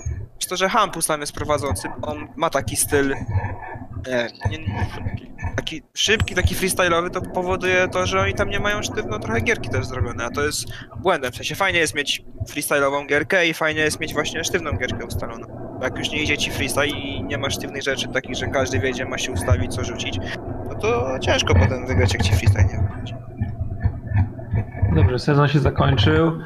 [0.49, 3.15] to, że Hampus tam jest prowadzącym, on ma taki styl
[4.07, 4.57] nie, nie,
[4.95, 5.29] Szybki.
[5.56, 9.69] Taki szybki, taki freestyle'owy, to powoduje to, że oni tam nie mają sztywno trochę gierki
[9.69, 10.65] też zrobione, a to jest
[11.02, 11.32] błędem.
[11.32, 12.23] W sensie fajnie jest mieć
[12.54, 15.47] freestyle'ową gierkę i fajnie jest mieć właśnie sztywną gierkę ustaloną.
[15.82, 19.06] Jak już nie idzie ci freestyle i nie ma sztywnych rzeczy takich, że każdy wiedzie,
[19.06, 20.19] ma się ustawić, co rzucić,
[20.69, 23.13] no to ciężko potem wygrać, jak ci freestyle nie wychodzi.
[24.95, 26.39] Dobrze, sezon się zakończył.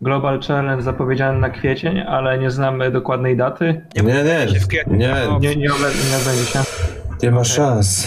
[0.00, 3.86] Global Challenge zapowiedziany na kwiecień, ale nie znamy dokładnej daty.
[3.96, 4.96] Nie, nie, się w kwietniu.
[4.96, 6.58] nie, Nie, nie, obe- nie odbędzie się.
[6.58, 6.97] nie
[7.30, 8.06] ma szans.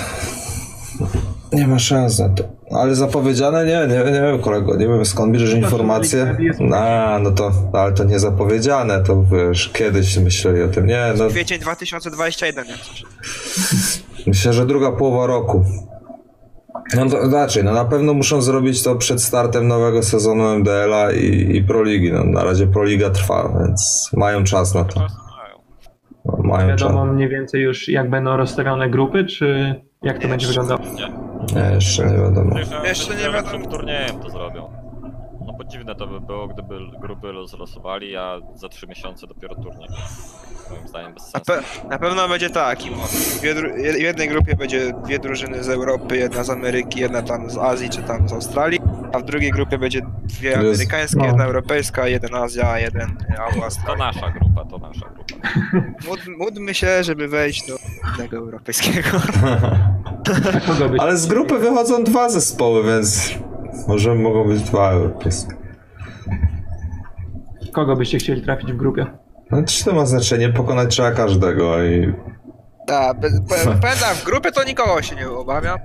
[1.54, 2.44] Nie ma szans na to.
[2.72, 3.66] Ale zapowiedziane?
[3.66, 6.38] Nie, nie, nie wiem kolego, nie wiem skąd bierzesz informacje.
[6.76, 10.86] A, no to, ale to nie zapowiedziane, to wiesz, kiedyś myśleli o tym.
[10.86, 13.04] Nie, no Kwiecień 2021, jak coś.
[14.28, 15.66] myślę, że druga połowa roku.
[16.96, 21.56] No to raczej, no na pewno muszą zrobić to przed startem nowego sezonu MDL-a i,
[21.58, 22.12] i Proligi.
[22.12, 25.08] No, na razie Proliga trwa, więc mają czas na to.
[26.38, 26.68] Mają.
[26.68, 30.80] Wiadomo mniej więcej już jak będą rozstawione grupy, czy jak to będzie wyglądało?
[30.82, 31.32] Nie.
[31.56, 32.60] Nie, jeszcze nie wiadomo.
[32.84, 33.72] Jeszcze nie wiadomo.
[33.72, 34.81] turniejem to zrobią.
[35.52, 39.88] No bo dziwne to by było, gdyby grupy rozlosowali, a za 3 miesiące dopiero turniej.
[40.72, 41.52] Moim zdaniem bez Na, sensu.
[41.82, 42.80] pe- na pewno będzie tak.
[43.40, 47.50] Dwie dru- w jednej grupie będzie dwie drużyny z Europy, jedna z Ameryki, jedna tam
[47.50, 48.80] z Azji czy tam z Australii,
[49.14, 51.26] a w drugiej grupie będzie dwie Jest- amerykańskie, no.
[51.26, 55.48] jedna europejska, jeden Azja, jeden e, To nasza grupa, to nasza grupa.
[56.08, 57.76] Mód, módlmy się, żeby wejść do
[58.18, 59.10] tego europejskiego.
[60.56, 63.34] A kogo byś, Ale z grupy wychodzą dwa zespoły, więc
[63.88, 65.54] może mogą być dwa europejskie.
[67.74, 69.06] kogo byście chcieli trafić w grupie?
[69.52, 70.50] No czy to ma znaczenie?
[70.50, 72.14] Pokonać trzeba każdego i...
[72.88, 73.18] Tak,
[73.82, 75.80] tak, w grupie to nikogo się nie obawiam,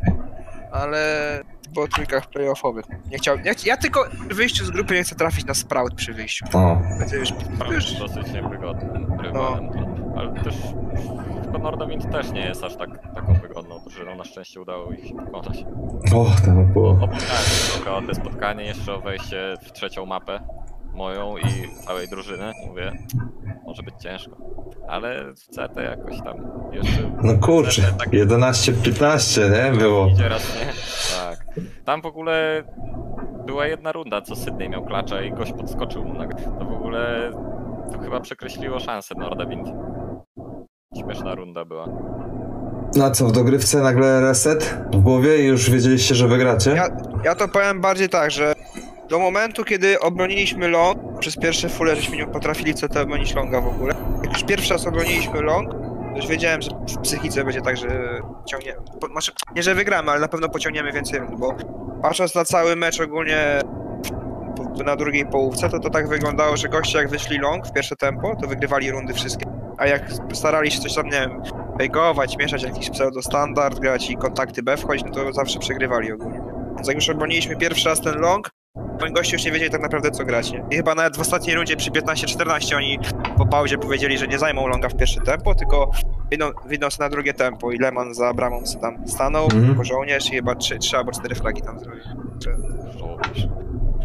[0.72, 0.98] ale
[1.74, 2.84] po trójkach playoffowych.
[3.10, 5.94] Nie chciał, nie, ch- ja tylko w wyjściu z grupy nie chcę trafić na Sprout
[5.94, 6.44] przy wyjściu.
[6.52, 9.68] O, To już, to już dosyć niewygodnym rywalem.
[10.16, 10.54] Ale też
[11.56, 14.16] chyba Nordawind też nie jest aż tak, taką wygodną drużyną.
[14.16, 15.64] Na szczęście udało ich się pokonać.
[16.14, 16.90] o tam było.
[16.90, 17.20] Opłynąłem
[17.72, 20.40] trochę o te spotkanie, jeszcze o wejście w trzecią mapę
[20.94, 22.52] moją i całej drużyny.
[22.66, 22.92] Mówię,
[23.64, 24.36] może być ciężko.
[24.88, 26.36] Ale w CT jakoś tam
[26.72, 27.12] jeszcze...
[27.22, 29.78] No kurczę, tak 11-15, nie?
[29.78, 30.06] Było.
[30.06, 30.72] Idzie raz nie.
[31.18, 31.46] Tak.
[31.84, 32.64] Tam w ogóle
[33.46, 36.28] była jedna runda, co Sydney miał klacza i gość podskoczył mu na...
[36.58, 37.30] To w ogóle
[37.92, 39.68] to chyba przekreśliło szansę Nordawind.
[41.00, 41.88] Śmieszna runda była.
[42.96, 46.70] Na co, w dogrywce nagle reset w głowie i już wiedzieliście, że wygracie?
[46.70, 46.88] Ja,
[47.24, 48.52] ja to powiem bardziej tak, że
[49.08, 53.66] do momentu, kiedy obroniliśmy long, przez pierwsze fulle żeśmy nie potrafili CT obronić longa w
[53.66, 53.94] ogóle.
[54.24, 58.20] Jak już pierwszy raz obroniliśmy long, to już wiedziałem, że w psychice będzie tak, że
[58.46, 58.78] ciągniemy.
[59.00, 61.54] Po, znaczy, nie, że wygramy, ale na pewno pociągniemy więcej rund, bo
[62.02, 63.60] patrząc na cały mecz ogólnie
[64.56, 67.96] po- na drugiej połówce, to to tak wyglądało, że goście jak wyszli long w pierwsze
[67.96, 69.46] tempo, to wygrywali rundy wszystkie.
[69.78, 71.42] A jak starali się coś tam, nie wiem,
[71.78, 76.40] fejkować, mieszać jakiś pseudo-standard, grać i kontakty B wchodzić, no to zawsze przegrywali ogólnie.
[76.76, 78.50] Więc jak już obroniliśmy pierwszy raz ten long,
[78.98, 80.64] to goście już nie wiedzieli tak naprawdę co grać, nie?
[80.70, 82.98] I chyba nawet w ostatniej rundzie przy 15-14 oni
[83.36, 85.90] po pauzie powiedzieli, że nie zajmą longa w pierwsze tempo, tylko
[86.66, 89.68] wyjdą, na drugie tempo i Leman za bramą sobie tam stanął, Mhm.
[89.68, 92.02] jako żołnierz i chyba 3, 3 albo 4 flagi tam zrobił.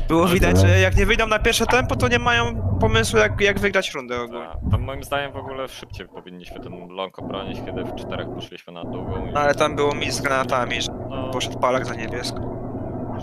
[0.07, 0.69] Było widać, tak.
[0.69, 4.21] że jak nie wyjdą na pierwsze tempo, to nie mają pomysłu jak, jak wygrać rundę
[4.21, 4.45] ogólnie.
[4.45, 4.71] Tak.
[4.71, 8.83] Tam moim zdaniem w ogóle szybciej powinniśmy ten long obronić, kiedy w czterech poszliśmy na
[8.83, 9.31] długą i...
[9.33, 12.39] No, ale tam było mi z granatami, że No, poszedł palak za niebiesko.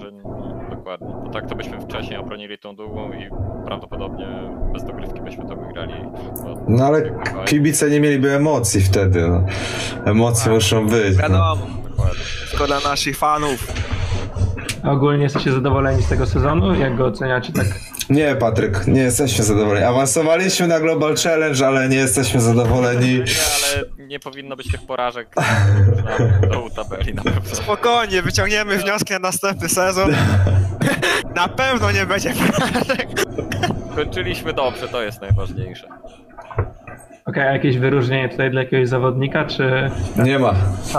[0.00, 1.08] że no, dokładnie.
[1.24, 3.28] Bo tak to byśmy wcześniej obronili tą długą i
[3.66, 4.26] prawdopodobnie
[4.72, 5.94] bez dogrywki byśmy to wygrali.
[6.44, 7.02] Bo No ale
[7.46, 9.42] kibice nie mieliby emocji wtedy, no.
[10.10, 11.16] Emocje muszą być.
[11.16, 11.22] No.
[11.22, 11.56] Wiadomo.
[12.50, 13.72] Tylko dla naszych fanów.
[14.82, 16.74] A ogólnie jesteście zadowoleni z tego sezonu?
[16.74, 17.66] Jak go oceniacie tak?
[18.10, 19.86] Nie, Patryk, nie jesteśmy zadowoleni.
[19.86, 23.14] Awansowaliśmy na Global Challenge, ale nie jesteśmy zadowoleni.
[23.14, 27.54] Nie, ale nie powinno być tych porażek na dołu tabeli na pewno.
[27.54, 30.14] Spokojnie, wyciągniemy wnioski na następny sezon.
[31.36, 33.08] Na pewno nie będzie porażek.
[33.94, 35.88] Kończyliśmy dobrze, to jest najważniejsze.
[37.28, 39.90] Okej, a jakieś wyróżnienie tutaj dla jakiegoś zawodnika, czy...
[40.24, 40.54] Nie ma,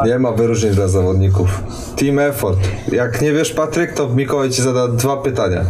[0.06, 1.64] nie ma wyróżnień dla zawodników.
[1.98, 2.60] Team effort.
[2.92, 5.62] Jak nie wiesz, Patryk, to Mikołaj ci zada dwa pytania.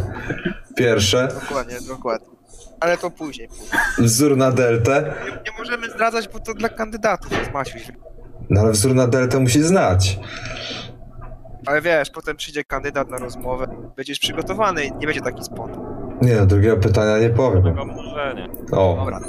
[0.75, 2.27] Pierwsze, Dokładnie, dokładnie.
[2.79, 3.47] Ale to później.
[3.47, 4.07] później.
[4.07, 5.13] wzór na deltę.
[5.25, 7.91] Nie, nie możemy zdradzać, bo to dla kandydatów jest Maciuś.
[8.49, 10.19] No ale wzór na deltę musi znać.
[11.65, 13.67] Ale wiesz, potem przyjdzie kandydat na rozmowę,
[13.97, 15.81] będziesz przygotowany i nie będzie taki spontan.
[16.21, 17.63] Nie no, drugiego pytania nie powiem.
[17.63, 18.77] Tego może nie.
[18.77, 18.95] O.
[18.99, 19.19] Dobra.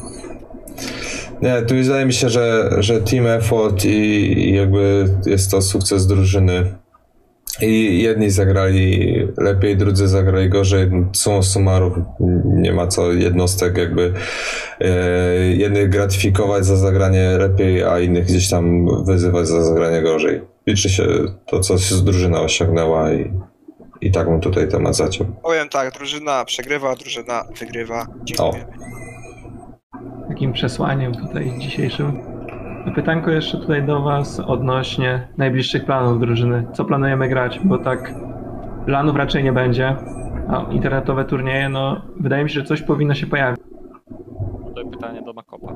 [1.42, 6.06] Nie, tu wydaje mi się, że, że team effort i, i jakby jest to sukces
[6.06, 6.74] drużyny.
[7.62, 10.90] I jedni zagrali lepiej, drudzy zagrali gorzej.
[11.12, 12.04] Summa summarum
[12.44, 14.12] nie ma co jednostek jakby
[14.80, 14.88] e,
[15.38, 20.40] jednych gratyfikować za zagranie lepiej, a innych gdzieś tam wyzywać za zagranie gorzej.
[20.66, 21.04] Liczy się
[21.46, 21.74] to, co
[22.04, 23.32] drużyna osiągnęła i,
[24.00, 25.26] i tak bym tutaj temat zaciął.
[25.42, 28.06] Powiem tak, drużyna przegrywa, drużyna wygrywa.
[28.24, 28.64] Dziękuję.
[30.28, 32.12] Takim przesłaniem tutaj dzisiejszym.
[32.94, 36.66] Pytanko jeszcze tutaj do Was odnośnie najbliższych planów drużyny.
[36.72, 37.60] Co planujemy grać?
[37.64, 38.14] Bo tak
[38.86, 39.96] planów raczej nie będzie,
[40.48, 43.60] a internetowe turnieje, no wydaje mi się, że coś powinno się pojawić.
[44.66, 45.74] Tutaj pytanie do Makopa.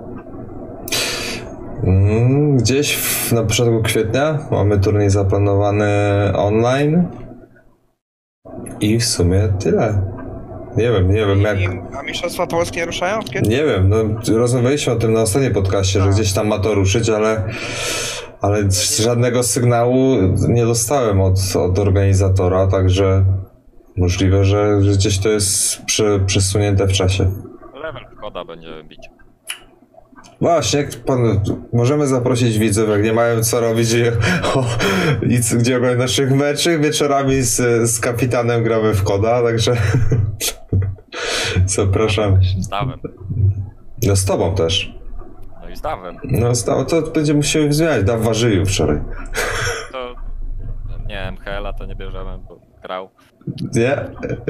[1.85, 5.87] Mm, Gdzieś w, na początku kwietnia mamy turniej zaplanowany
[6.37, 7.09] online.
[8.81, 10.14] I w sumie tyle.
[10.77, 11.59] Nie wiem, nie wiem jak.
[11.99, 13.21] A Mistrzostwa Polskie ruszają?
[13.33, 13.49] Kiedy?
[13.49, 13.97] Nie wiem, no
[14.39, 17.45] rozmawialiśmy o tym na ostatnim podcaście, że gdzieś tam ma to ruszyć, ale,
[18.41, 18.59] ale
[19.03, 20.17] żadnego sygnału
[20.49, 23.25] nie dostałem od, od organizatora, także
[23.97, 27.31] możliwe, że, gdzieś to jest prze, przesunięte w czasie.
[27.75, 29.09] Level koda będziemy bić.
[30.41, 31.41] Właśnie, jak pan,
[31.73, 34.09] możemy zaprosić widzów, jak nie mają co robić i,
[34.55, 34.65] o,
[35.23, 37.57] i gdzie oglądać naszych meczy, wieczorami z,
[37.91, 39.77] z kapitanem gramy w koda, także
[41.67, 42.39] zapraszam.
[42.59, 43.01] Z dawem.
[44.03, 44.95] No z tobą też.
[45.63, 46.17] No i z dawem.
[46.25, 49.01] No z tobą to będzie musiał zmieniać, Daw ważylił wczoraj.
[49.93, 50.15] To
[51.07, 53.09] nie, MHL-a to nie bierzemy, bo grał.
[53.75, 53.97] Nie?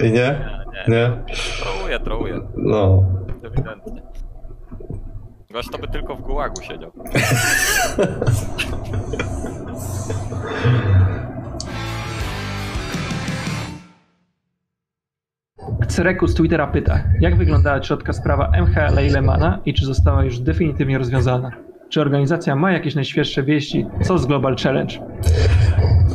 [0.09, 0.51] I nie?
[0.89, 1.11] Nie?
[1.63, 2.41] Trołuje, trołuje.
[2.57, 3.05] No.
[3.45, 4.03] Ewidentnie.
[5.51, 6.93] Gość to by tylko w gułagu siedział.
[15.89, 20.39] Cereku z Twittera pyta, jak wyglądała środka sprawa MHL i Lemana i czy została już
[20.39, 21.51] definitywnie rozwiązana?
[21.89, 23.87] Czy organizacja ma jakieś najświeższe wieści?
[24.03, 24.95] Co z Global Challenge?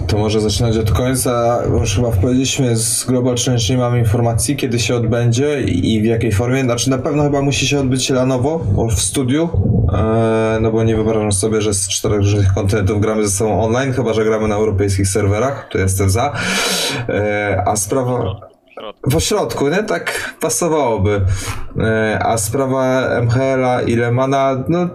[0.07, 4.55] To może zaczynać od końca, bo już chyba powiedzieliśmy, z Global Challenge nie mamy informacji,
[4.55, 6.63] kiedy się odbędzie i w jakiej formie.
[6.63, 8.59] Znaczy na pewno chyba musi się odbyć lanowo,
[8.95, 9.49] w studiu,
[9.93, 13.93] eee, no bo nie wyobrażam sobie, że z czterech różnych kontynentów gramy ze sobą online,
[13.93, 16.33] chyba że gramy na europejskich serwerach, to jestem za.
[17.09, 18.48] Eee, a sprawa...
[19.09, 19.69] W środku.
[19.69, 19.83] Nie?
[19.83, 21.21] Tak pasowałoby.
[21.79, 24.89] E, A sprawa MHL-a i Lemana, no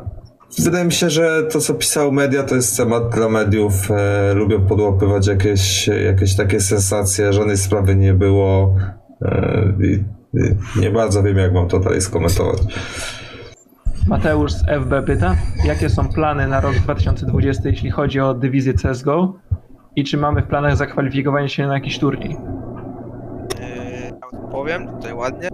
[0.59, 3.91] wydaje mi się, że to co pisał media to jest temat dla mediów.
[3.91, 8.77] E, lubią podłapywać jakieś, jakieś takie sensacje, żadnej sprawy nie było.
[9.23, 9.73] E,
[10.81, 12.59] nie bardzo wiem jak mam to dalej skomentować.
[14.07, 19.35] Mateusz z FB pyta, jakie są plany na rok 2020, jeśli chodzi o dywizję CSGO
[19.97, 22.37] i czy mamy w planach zakwalifikowanie się na jakiś turniej?
[24.53, 25.49] Powiem tutaj ładnie.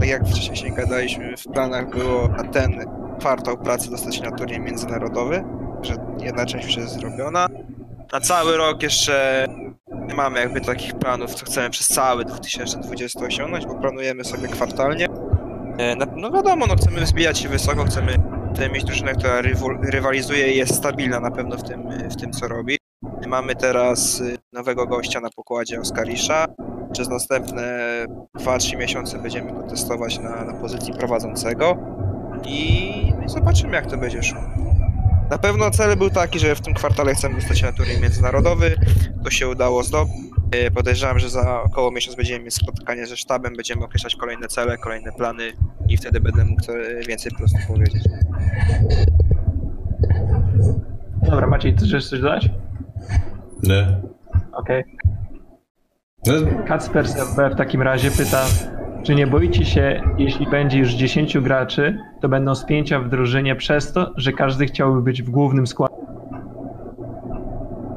[0.00, 2.84] Tak jak wcześniej gadaliśmy, w planach było na ten
[3.18, 5.44] kwartał pracy dostać na turniej międzynarodowy,
[5.82, 7.46] że jedna część już jest zrobiona.
[8.12, 9.46] Na cały rok jeszcze
[10.08, 15.06] nie mamy jakby takich planów, co chcemy przez cały 2020 osiągnąć, bo planujemy sobie kwartalnie.
[15.78, 18.12] E, No wiadomo, no chcemy wzbijać się wysoko, chcemy,
[18.72, 22.48] mieć drużynę, która rywal- rywalizuje i jest stabilna na pewno w tym, w tym co
[22.48, 22.78] robi.
[23.26, 26.46] Mamy teraz y, nowego gościa na pokładzie Oskarisza.
[26.92, 27.62] Przez następne
[28.38, 31.76] 2-3 miesiące będziemy go testować na, na pozycji prowadzącego
[32.44, 34.40] i, no i zobaczymy jak to będzie szło.
[35.30, 38.76] Na pewno cel był taki, że w tym kwartale chcemy dostać się na turniej międzynarodowy.
[39.24, 40.14] To się udało zdobyć.
[40.66, 44.78] Y, Podejrzewam, że za około miesiąc będziemy mieć spotkanie ze sztabem, będziemy określać kolejne cele,
[44.78, 45.42] kolejne plany
[45.88, 46.72] i wtedy będę mógł co-
[47.08, 48.02] więcej po prostu powiedzieć.
[51.22, 52.48] Dobra, Maciej, chcesz coś dodać?
[53.62, 54.00] Nie?
[54.52, 54.84] Okej.
[55.04, 55.10] No,
[56.66, 58.44] Kacper z FB w takim razie pyta,
[59.02, 63.92] czy nie boicie się, jeśli będzie już 10 graczy, to będą spięcia w drużynie przez
[63.92, 65.94] to, że każdy chciałby być w głównym składzie?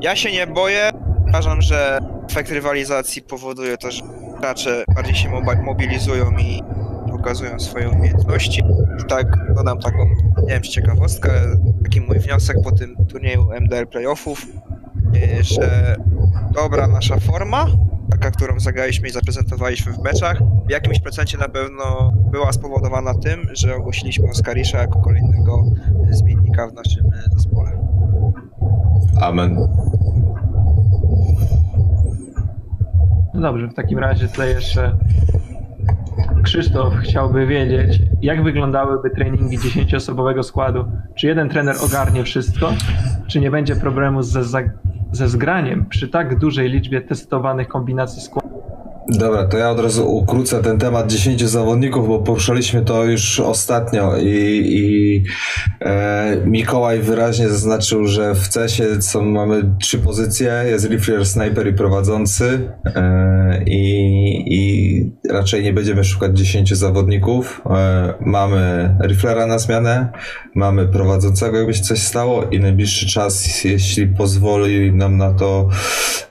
[0.01, 0.89] Ja się nie boję.
[1.29, 4.03] Uważam, że efekt rywalizacji powoduje to, że
[4.39, 5.29] gracze bardziej się
[5.65, 6.63] mobilizują i
[7.12, 8.63] pokazują swoje umiejętności.
[9.01, 10.05] I tak dodam taką,
[10.43, 11.29] nie wiem, czy ciekawostkę,
[11.83, 14.47] taki mój wniosek po tym turnieju MDL Playoffów,
[15.41, 15.95] że
[16.54, 17.65] dobra nasza forma,
[18.12, 23.39] taka, którą zagraliśmy i zaprezentowaliśmy w meczach, w jakimś procencie na pewno była spowodowana tym,
[23.54, 25.63] że ogłosiliśmy Oskarisza jako kolejnego
[26.10, 27.71] zmiennika w naszym e, zespole.
[29.21, 29.56] Amen.
[33.34, 34.97] No dobrze, w takim razie tutaj jeszcze
[36.43, 40.86] Krzysztof chciałby wiedzieć, jak wyglądałyby treningi 10-osobowego składu.
[41.15, 42.73] Czy jeden trener ogarnie wszystko?
[43.28, 44.62] Czy nie będzie problemu ze, za-
[45.13, 48.53] ze zgraniem przy tak dużej liczbie testowanych kombinacji składu?
[49.08, 54.18] Dobra, to ja od razu ukrócę ten temat 10 zawodników, bo poruszaliśmy to już ostatnio
[54.18, 55.24] i, i
[55.82, 61.74] e, Mikołaj wyraźnie zaznaczył, że w CESie są, mamy trzy pozycje, jest Rifler, Sniper i
[61.74, 63.84] prowadzący e, i,
[64.48, 67.62] i raczej nie będziemy szukać 10 zawodników.
[67.66, 70.10] E, mamy Riflera na zmianę,
[70.56, 75.70] mamy prowadzącego, jakby się coś stało i najbliższy czas, jeśli pozwoli nam na to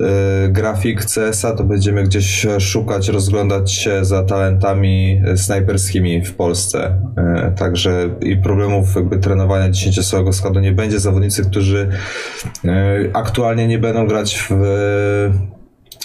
[0.01, 6.99] e, grafik CS-a, to będziemy gdzieś szukać, rozglądać się za talentami e, snajperskimi w Polsce.
[7.17, 11.01] E, Także i problemów jakby trenowania 10-osobowego składu nie będzie.
[11.01, 11.89] Zawodnicy, którzy
[12.65, 14.55] e, aktualnie nie będą grać w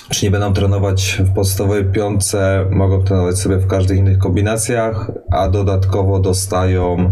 [0.09, 5.49] czy nie będą trenować w podstawowej piątce, mogą trenować sobie w każdych innych kombinacjach, a
[5.49, 7.11] dodatkowo dostają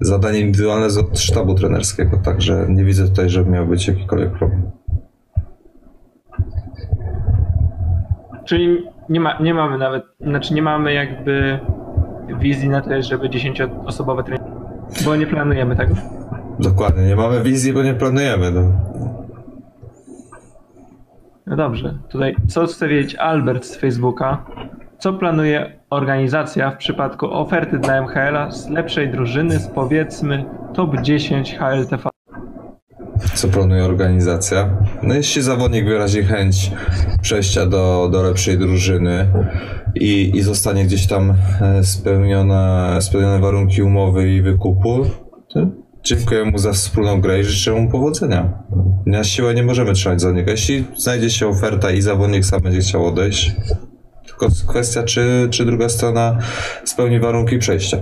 [0.00, 4.79] zadanie indywidualne od sztabu trenerskiego, także nie widzę tutaj, żeby miał być jakikolwiek problem.
[8.50, 11.58] Czyli nie, ma, nie mamy nawet, znaczy nie mamy jakby
[12.38, 14.50] wizji na to, żeby 10-osobowe treningi,
[15.04, 15.94] bo nie planujemy tego.
[16.58, 18.50] Dokładnie, nie mamy wizji, bo nie planujemy.
[18.50, 18.62] No.
[21.46, 24.46] No dobrze, tutaj co chce wiedzieć Albert z Facebooka?
[24.98, 31.58] Co planuje organizacja w przypadku oferty dla MHL-a z lepszej drużyny z powiedzmy top 10
[31.58, 32.09] HLTV?
[33.34, 34.70] Co planuje organizacja?
[35.02, 36.70] No jeśli zawodnik wyrazi chęć
[37.22, 39.26] przejścia do, do lepszej drużyny
[39.94, 45.04] i, i zostanie gdzieś tam e, spełnione, spełnione warunki umowy i wykupu,
[45.54, 45.66] to
[46.04, 48.62] dziękuję mu za wspólną grę i życzę mu powodzenia.
[49.06, 50.50] Na siłę nie możemy trzymać zawodnika.
[50.50, 53.56] Jeśli znajdzie się oferta i zawodnik sam będzie chciał odejść,
[54.26, 56.38] tylko kwestia, czy, czy druga strona
[56.84, 57.96] spełni warunki przejścia.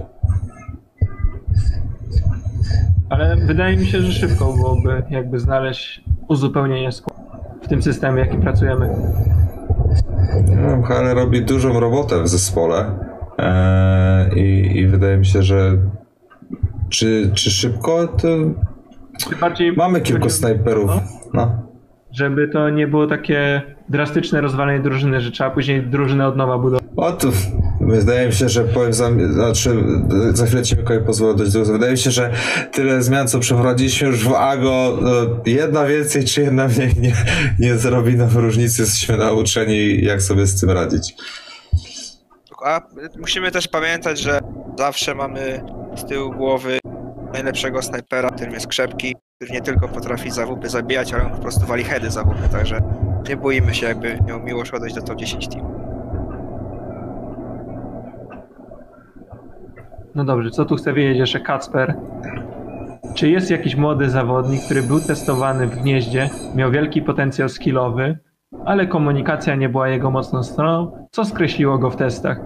[3.19, 6.91] Ale wydaje mi się, że szybko byłoby jakby znaleźć uzupełnienie
[7.63, 8.91] w tym systemie, jaki pracujemy.
[10.47, 12.99] No, ale robi dużą robotę w zespole
[13.39, 15.77] eee, i, i wydaje mi się, że
[16.89, 18.29] czy, czy szybko, to
[19.41, 20.91] Bardziej mamy kilku snajperów.
[21.35, 21.63] No.
[22.13, 26.85] Żeby to nie było takie drastyczne rozwalenie drużyny, że trzeba później drużynę od nowa budować.
[26.97, 27.31] O tu,
[27.97, 29.85] wydaje mi się, że powiem za, znaczy,
[30.33, 32.33] za chwilę ci pozwolę dojść do Wydaje mi się, że
[32.73, 35.11] tyle zmian, co przeprowadziliśmy już w AGO, no,
[35.47, 37.13] jedna więcej czy jedna mniej nie,
[37.59, 38.83] nie zrobi nam różnicy.
[38.83, 41.15] Jesteśmy nauczeni, jak sobie z tym radzić.
[42.65, 42.81] A
[43.19, 44.41] musimy też pamiętać, że
[44.79, 45.61] zawsze mamy
[45.97, 46.79] z tyłu głowy
[47.33, 51.67] najlepszego snajpera, którym jest Krzepki, który nie tylko potrafi zawupy zabijać, ale on po prostu
[51.67, 52.81] wali heady zawupy, także
[53.29, 55.78] nie boimy się, jakby miał miłość odejść do top 10 team.
[60.19, 61.95] No dobrze, co tu chce wiedzieć jeszcze Kacper?
[63.15, 68.19] Czy jest jakiś młody zawodnik, który był testowany w gnieździe, miał wielki potencjał skillowy,
[68.65, 72.41] ale komunikacja nie była jego mocną stroną, co skreśliło go w testach?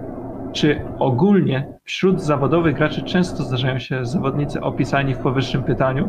[0.53, 6.09] Czy ogólnie wśród zawodowych graczy często zdarzają się zawodnicy opisani w powyższym pytaniu?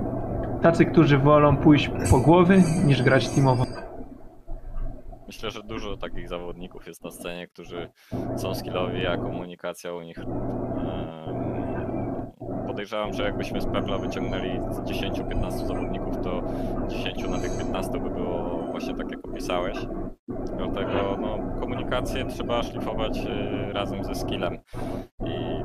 [0.62, 3.65] Tacy, którzy wolą pójść po głowy niż grać teamowo.
[5.28, 7.89] Myślę, że dużo takich zawodników jest na scenie, którzy
[8.38, 10.17] są skillowi, a komunikacja u nich.
[12.67, 16.41] Podejrzewam, że jakbyśmy z Pepla wyciągnęli z 10-15 zawodników, to
[16.88, 19.78] 10 na tych 15 by było właśnie tak, jak opisałeś.
[20.58, 24.58] Dlatego no, komunikację trzeba szlifować y, razem ze skillem.
[25.26, 25.63] I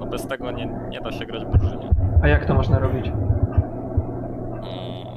[0.00, 1.90] no, bez tego nie, nie da się grać w drużynie.
[2.22, 3.06] A jak to można robić?
[3.06, 3.20] Mm,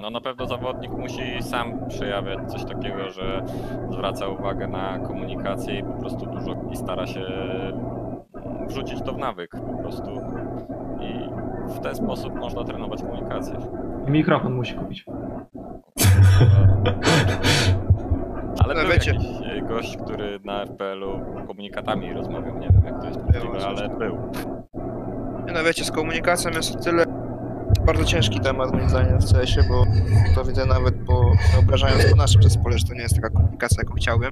[0.02, 3.44] No na pewno zawodnik musi sam przejawiać coś takiego, że
[3.90, 7.22] zwraca uwagę na komunikację i po prostu dużo i stara się
[8.68, 10.12] wrzucić to w nawyk po prostu.
[11.02, 11.30] I
[11.74, 13.56] w ten sposób można trenować komunikację.
[14.08, 15.06] I mikrofon musi kupić.
[18.64, 19.12] Ale No był wiecie.
[19.12, 22.60] jakiś e, gość, który na FPL-u komunikatami rozmawiał.
[22.60, 24.18] Nie wiem jak to jest możliwe, ale był.
[25.54, 27.06] No wiecie, z komunikacją jest o tyle
[27.86, 29.84] bardzo ciężki temat moim zdaniem w CS-ie, bo
[30.36, 33.94] to widzę nawet po, wyobrażając po naszym zespole, że to nie jest taka komunikacja, jaką
[33.94, 34.32] chciałbym.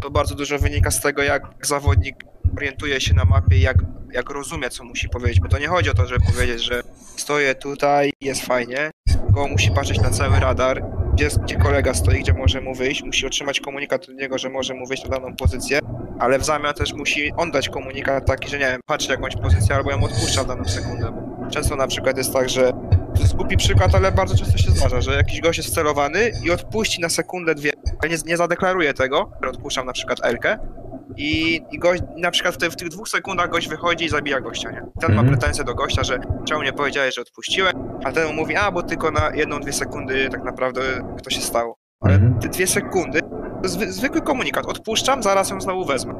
[0.00, 2.24] To bardzo dużo wynika z tego, jak zawodnik
[2.56, 3.76] orientuje się na mapie, jak
[4.12, 6.82] jak rozumie, co musi powiedzieć, bo to nie chodzi o to, żeby powiedzieć, że
[7.16, 10.82] stoję tutaj, jest fajnie, tylko musi patrzeć na cały radar,
[11.14, 14.74] gdzie, gdzie kolega stoi, gdzie może mu wyjść, musi otrzymać komunikat od niego, że może
[14.74, 15.78] mu wyjść na daną pozycję,
[16.18, 19.74] ale w zamian też musi on dać komunikat taki, że nie wiem, patrzy jakąś pozycję
[19.74, 21.12] albo ją odpuszcza w daną sekundę.
[21.50, 22.72] Często na przykład jest tak, że
[23.14, 26.50] to jest głupi przykład, ale bardzo często się zdarza, że jakiś gość jest celowany i
[26.50, 27.72] odpuści na sekundę, dwie,
[28.02, 30.58] ale nie, nie zadeklaruje tego, że odpuszczam na przykład Elkę
[31.16, 34.70] i, i gość, na przykład w, w tych dwóch sekundach gość wychodzi i zabija gościa,
[34.70, 34.80] nie?
[35.00, 35.28] Ten ma Mhm.
[35.28, 37.72] pretensje do gościa, że czemu nie powiedziałeś, że odpuściłem,
[38.04, 40.80] a ten mu mówi, a bo tylko na jedną, dwie sekundy tak naprawdę
[41.24, 41.76] to się stało.
[42.00, 42.38] Ale Mhm.
[42.40, 43.20] te dwie sekundy
[43.62, 46.14] to zwy, zwykły komunikat, odpuszczam, zaraz ją znowu wezmę.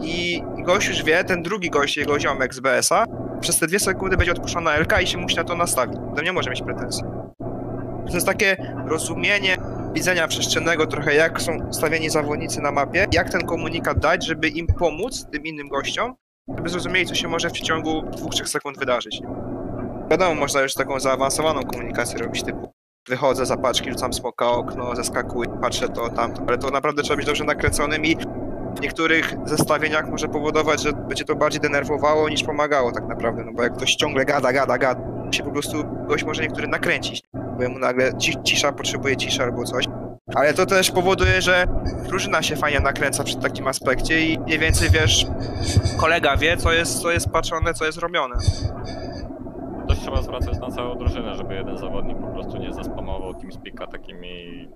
[0.00, 3.04] I, I gość już wie, ten drugi gość, jego ziomek z BS-a,
[3.40, 5.96] przez te dwie sekundy będzie odpuszczona LK i się musi na to nastawić.
[6.16, 7.02] To nie może mieć pretensji.
[8.06, 9.56] To jest takie rozumienie
[9.94, 14.66] widzenia przestrzennego trochę, jak są stawieni zawodnicy na mapie, jak ten komunikat dać, żeby im
[14.66, 16.14] pomóc, tym innym gościom,
[16.56, 17.52] żeby zrozumieli, co się może w
[18.16, 19.20] dwóch, trzech sekund wydarzyć.
[20.10, 22.72] Wiadomo, można już taką zaawansowaną komunikację robić, typu
[23.08, 27.26] wychodzę za paczki, rzucam smoka okno, zeskakuję, patrzę to, tamto, ale to naprawdę trzeba być
[27.26, 28.16] dobrze nakręconym i
[28.76, 33.52] w niektórych zestawieniach może powodować, że będzie to bardziej denerwowało niż pomagało tak naprawdę, no
[33.52, 37.22] bo jak ktoś ciągle gada, gada, gada, się po prostu gość może niektóry nakręcić,
[37.54, 39.84] bo jemu nagle ci, cisza potrzebuje ciszy albo coś.
[40.34, 41.66] Ale to też powoduje, że
[42.08, 45.26] drużyna się fajnie nakręca przy takim aspekcie i mniej więcej wiesz,
[46.00, 48.36] kolega wie, co jest, co jest patrzone, co jest robione.
[49.86, 54.68] Dość trzeba zwracać na całą drużynę, żeby jeden zawodnik po prostu nie zaspamował TeamSpeaka takimi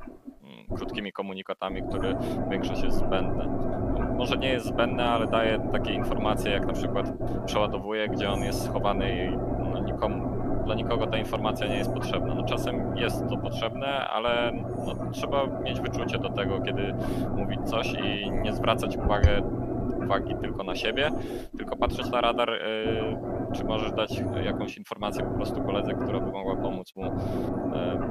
[0.45, 2.19] mm, krótkimi komunikatami, które
[2.51, 3.47] większość jest zbędne.
[4.17, 7.13] Może nie jest zbędne, ale daje takie informacje, jak na przykład
[7.47, 9.37] przeładowuje, gdzie on jest schowany i
[9.73, 10.38] no, nikomu,
[10.69, 12.35] dla nikogo ta informacja nie jest potrzebna.
[12.35, 14.53] No, czasem jest to potrzebne, ale
[14.87, 16.95] no, trzeba mieć wyczucie do tego, kiedy
[17.37, 19.43] mówić coś i nie zwracać uwagę,
[20.05, 21.11] uwagi tylko na siebie,
[21.57, 22.59] tylko patrzeć na radar, y,
[23.55, 27.11] czy możesz dać jakąś informację po prostu koledze, która by mogła pomóc mu, y,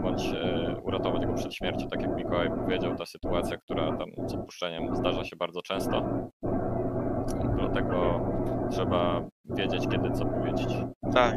[0.02, 4.34] bądź y, uratować go przed śmiercią, tak jak Mikołaj powiedział, ta sytuacja, która tam z
[4.34, 6.04] odpuszczeniem zdarza się bardzo często.
[7.68, 8.20] Dlatego
[8.72, 10.70] trzeba wiedzieć, kiedy co powiedzieć.
[11.14, 11.36] Tak.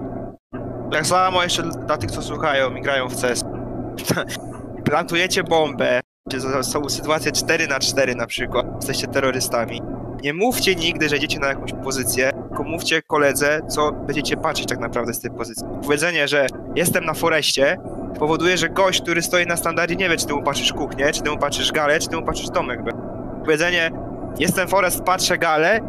[0.93, 3.45] Tak samo jeszcze dla tych, co słuchają i grają w CS.
[4.85, 6.01] Plantujecie bombę,
[6.63, 9.83] są sytuacje 4 na 4 na przykład, jesteście terrorystami.
[10.23, 14.79] Nie mówcie nigdy, że idziecie na jakąś pozycję, tylko mówcie koledze, co będziecie patrzeć tak
[14.79, 15.67] naprawdę z tej pozycji.
[15.83, 17.77] Powiedzenie, że jestem na foreście,
[18.19, 21.23] powoduje, że gość, który stoi na standardzie, nie wie, czy ty mu patrzysz kuchnię, czy
[21.23, 22.81] ty mu patrzysz galę, czy ty mu patrzysz domek.
[23.45, 23.91] Powiedzenie,
[24.39, 25.81] jestem forest, patrzę galę,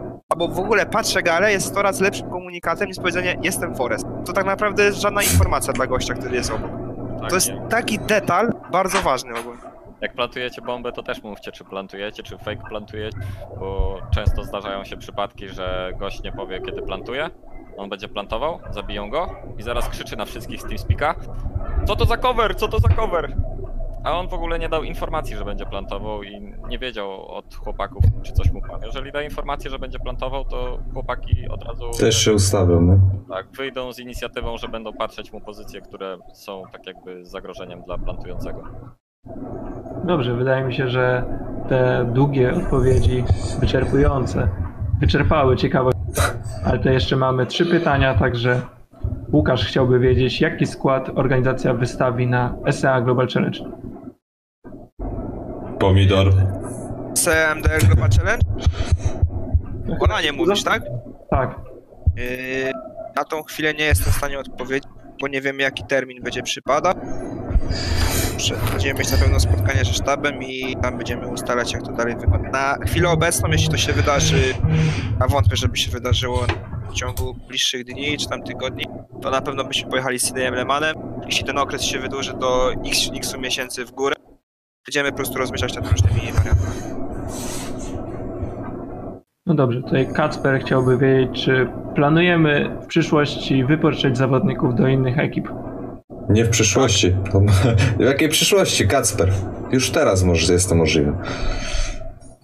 [0.42, 4.06] albo w ogóle patrzę galę, jest coraz lepszym komunikatem niż powiedzenie jestem forest.
[4.26, 6.72] To tak naprawdę jest żadna informacja dla gościa, który jest obok.
[7.22, 9.62] Tak, To jest nie- taki detal bardzo ważny ogólnie.
[10.02, 13.18] Jak plantujecie bombę, to też mówcie, czy plantujecie, czy fake plantujecie,
[13.60, 17.30] bo często zdarzają się przypadki, że gość nie powie, kiedy plantuje.
[17.78, 21.16] On będzie plantował, zabiją go i zaraz krzyczy na wszystkich z TeamSpeaka
[21.88, 22.56] Co to za cover?
[22.56, 23.36] Co to za cover?
[24.04, 28.04] A on w ogóle nie dał informacji, że będzie plantował i nie wiedział od chłopaków,
[28.24, 28.86] czy coś mu powie.
[28.86, 33.00] Jeżeli da informację, że będzie plantował, to chłopaki od razu Też się ustawią, no.
[33.30, 37.98] tak, wyjdą z inicjatywą, że będą patrzeć mu pozycje, które są tak jakby zagrożeniem dla
[37.98, 38.64] plantującego.
[40.04, 41.24] Dobrze, wydaje mi się, że
[41.70, 43.24] te długie odpowiedzi
[43.60, 44.50] wyczerpujące
[45.00, 45.98] wyczerpały ciekawość.
[46.66, 48.62] Ale to jeszcze mamy trzy pytania, także
[49.34, 53.60] Łukasz chciałby wiedzieć, jaki skład organizacja wystawi na SEA Global Challenge.
[55.80, 56.34] Pomidor.
[57.14, 58.46] CMDL Global Challenge?
[60.00, 60.84] Ona nie mówisz, tak?
[61.30, 61.56] Tak.
[62.18, 62.72] Yy,
[63.16, 64.90] na tą chwilę nie jestem w stanie odpowiedzieć,
[65.22, 66.94] bo nie wiemy jaki termin będzie przypada.
[68.34, 72.16] Muszę- Będziemy mieć na pewno spotkanie ze sztabem i tam będziemy ustalać jak to dalej
[72.16, 72.50] wygląda.
[72.50, 74.54] Na chwilę obecną, jeśli to się wydarzy,
[75.20, 76.46] a wątpię, żeby się wydarzyło
[76.92, 78.86] w ciągu bliższych dni czy tam tygodni,
[79.22, 80.96] to na pewno byśmy pojechali z CDM Lemanem.
[81.26, 84.16] Jeśli ten okres się wydłuży do x, x miesięcy w górę,
[84.88, 86.82] będziemy po prostu rozmyślać nad różnymi wariantami.
[89.46, 95.48] No dobrze, tutaj Kacper chciałby wiedzieć, czy planujemy w przyszłości wypożyczyć zawodników do innych ekip.
[96.30, 97.16] Nie w przyszłości.
[98.00, 99.32] W jakiej przyszłości, Kacper?
[99.72, 101.18] Już teraz może jest to możliwe.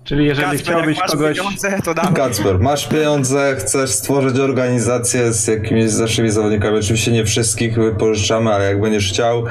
[0.07, 1.37] Czyli jeżeli Kacper, chciałbyś masz kogoś...
[1.37, 2.13] pieniądze, to dawaj.
[2.13, 6.77] Kacper, masz pieniądze, chcesz stworzyć organizację z jakimiś z naszymi zawodnikami.
[6.77, 9.43] Oczywiście nie wszystkich wypożyczamy, ale jak będziesz chciał,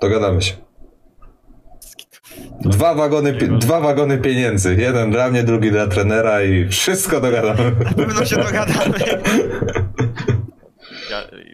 [0.00, 0.54] to gadamy się.
[2.60, 4.74] Dwa wagony, dwa wagony pieniędzy.
[4.74, 7.72] Jeden dla mnie, drugi dla trenera i wszystko dogadamy.
[7.84, 8.94] Na pewno się dogadamy.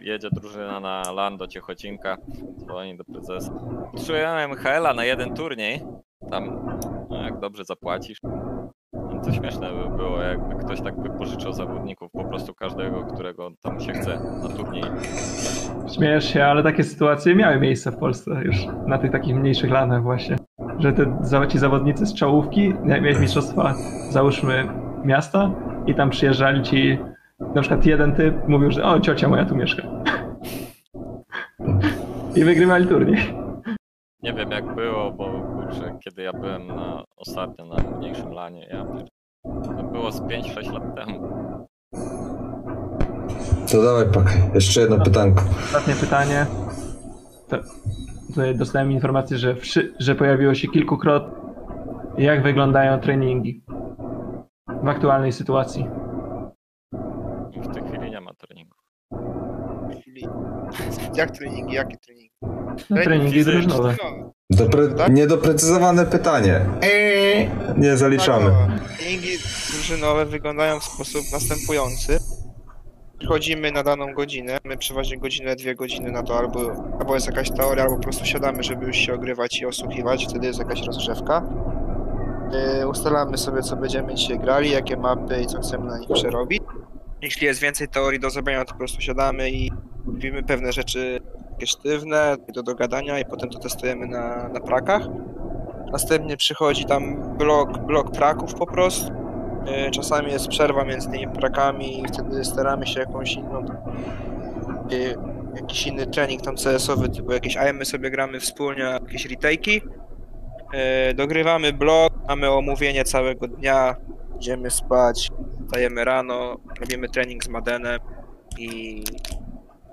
[0.03, 2.17] Jedzie drużyna na LAN do Ciechocinka,
[2.59, 3.51] dzwoni do prezesa.
[3.91, 5.81] Potrzebujemy MHL-a na jeden turniej.
[6.29, 6.67] Tam,
[7.09, 8.19] no jak dobrze zapłacisz.
[9.23, 13.93] To śmieszne by było, jakby ktoś tak wypożyczył zawodników, po prostu każdego, którego tam się
[13.93, 14.83] chce na turniej.
[15.95, 18.55] Śmiejesz się, ale takie sytuacje miały miejsce w Polsce już
[18.87, 20.35] na tych takich mniejszych lanach właśnie.
[20.79, 23.73] Że te, ci zawodnicy z czołówki, miałeś mistrzostwa,
[24.09, 24.67] załóżmy
[25.03, 25.51] miasta
[25.87, 26.97] i tam przyjeżdżali ci,
[27.55, 29.83] na przykład jeden typ mówił, że o ciocia moja tu mieszka.
[32.35, 33.44] I wygrywali turniej.
[34.25, 38.85] Nie wiem jak było, bo kurczę, kiedy ja byłem na, ostatnio na mniejszym lanie, ja
[39.77, 41.27] to było z 5-6 lat temu.
[43.71, 44.55] To dawaj pak.
[44.55, 45.41] Jeszcze jedno pytanko.
[45.65, 46.45] Ostatnie pytanie.
[47.47, 47.57] To,
[48.27, 51.35] tutaj dostałem informację, że, wszy, że pojawiło się kilkukrotnie.
[52.17, 53.63] Jak wyglądają treningi
[54.83, 55.87] w aktualnej sytuacji?
[57.55, 58.75] W tej chwili nie ma treningu.
[60.01, 60.27] Chwili.
[61.17, 62.14] Jak treningi, jakie treningi?
[62.89, 63.95] No, treningi drużynowe.
[64.03, 64.31] no.
[64.49, 65.09] Dopre...
[65.09, 66.61] Niedoprecyzowane pytanie.
[66.81, 68.45] Eee, nie zaliczamy.
[68.51, 68.97] Tak, o.
[68.97, 69.37] Treningi
[69.71, 72.19] drużynowe wyglądają w sposób następujący.
[73.19, 76.59] Przychodzimy na daną godzinę, my przeważnie godzinę, dwie godziny na to, albo,
[76.99, 80.47] albo jest jakaś teoria, albo po prostu siadamy, żeby już się ogrywać i osłuchiwać, wtedy
[80.47, 81.43] jest jakaś rozgrzewka.
[82.79, 86.63] Yy, ustalamy sobie, co będziemy dzisiaj grali, jakie mapy i co chcemy na nich przerobić.
[87.21, 89.71] Jeśli jest więcej teorii do zrobienia, to po prostu siadamy i
[90.05, 91.19] robimy pewne rzeczy
[91.55, 95.01] takie sztywne, do dogadania i potem to testujemy na, na prakach.
[95.91, 99.11] Następnie przychodzi tam blok, blok praków po prostu.
[99.65, 103.65] Yy, Czasami jest przerwa między tymi prakami i wtedy staramy się jakąś inną,
[104.89, 105.15] yy,
[105.55, 109.81] jakiś inny trening tam CS-owy, typu jakieś AM sobie gramy wspólnie, jakieś retake'i.
[110.73, 113.95] Yy, Dogrywamy blok, mamy omówienie całego dnia,
[114.37, 115.31] idziemy spać,
[115.67, 117.99] stajemy rano, robimy trening z Madenem
[118.57, 119.03] i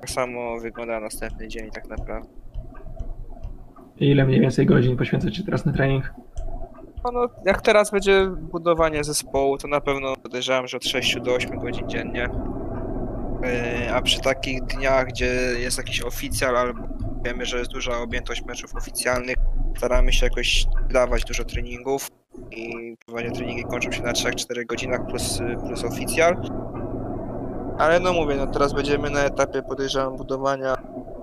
[0.02, 2.28] tak samo wygląda następny dzień tak naprawdę.
[3.96, 6.14] Ile mniej więcej godzin poświęcacie teraz na trening?
[7.04, 11.34] No, no, jak teraz będzie budowanie zespołu, to na pewno podejrzewam, że od 6 do
[11.34, 12.28] 8 godzin dziennie.
[13.42, 15.26] Yy, A przy takich dniach, gdzie
[15.58, 16.82] jest jakiś oficjal, albo
[17.24, 19.36] wiemy, że jest duża objętość meczów oficjalnych,
[19.76, 22.08] staramy się jakoś dawać dużo treningów
[22.50, 26.36] i prowadzenie treningi kończą się na 3-4 godzinach plus, plus oficjal.
[27.82, 30.72] Ale no mówię, no teraz będziemy na etapie podejrzewam budowania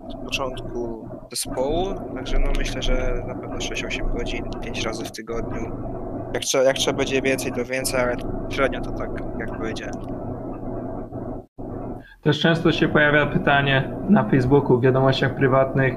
[0.07, 5.71] od początku zespołu, także no myślę, że na pewno 6-8 godzin, 5 razy w tygodniu.
[6.33, 8.15] Jak trzeba, jak trzeba będzie więcej, to więcej, ale
[8.49, 9.95] średnio to tak, jak powiedziałem.
[12.23, 15.93] Też często się pojawia pytanie na Facebooku, w wiadomościach prywatnych,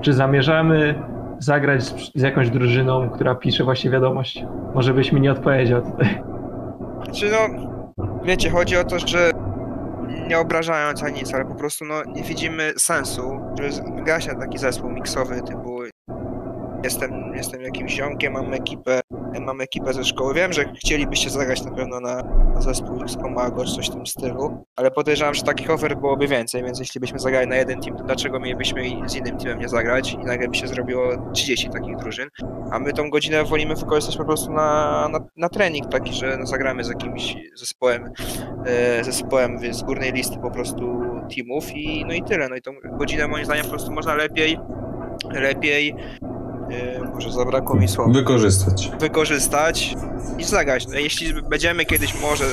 [0.00, 1.02] czy zamierzamy
[1.38, 4.44] zagrać z, z jakąś drużyną, która pisze właśnie wiadomość.
[4.74, 6.22] Może byś mi nie odpowiedział tutaj.
[7.04, 7.68] Znaczy no,
[8.24, 9.47] wiecie, chodzi o to, że
[10.28, 14.58] nie obrażając ani nic, ale po prostu no nie widzimy sensu, z- grać na taki
[14.58, 15.78] zespół miksowy typu
[16.84, 19.00] jestem, jestem jakimś ziomkiem, mam ekipę,
[19.40, 20.34] mam ekipę ze szkoły.
[20.34, 22.22] Wiem, że chcielibyście zagrać na pewno na,
[22.54, 26.28] na zespół z Komago czy coś w tym stylu, ale podejrzewam, że takich ofert byłoby
[26.28, 29.68] więcej, więc jeśli byśmy zagrali na jeden team, to dlaczego mielibyśmy z innym teamem nie
[29.68, 32.28] zagrać i nagle by się zrobiło 30 takich drużyn,
[32.70, 36.46] a my tą godzinę wolimy wykorzystać po prostu na, na, na trening taki, że no,
[36.46, 38.12] zagramy z jakimś zespołem,
[38.66, 41.00] e, zespołem z górnej listy po prostu
[41.36, 42.48] teamów i no i tyle.
[42.48, 44.58] No i tą godzinę moim zdaniem po prostu można lepiej,
[45.30, 45.94] lepiej,
[46.70, 48.90] e, może zabrakło mi słowa, Wykorzystać.
[49.00, 49.94] wykorzystać
[50.38, 50.86] i zagrać.
[50.88, 52.44] No, jeśli będziemy kiedyś może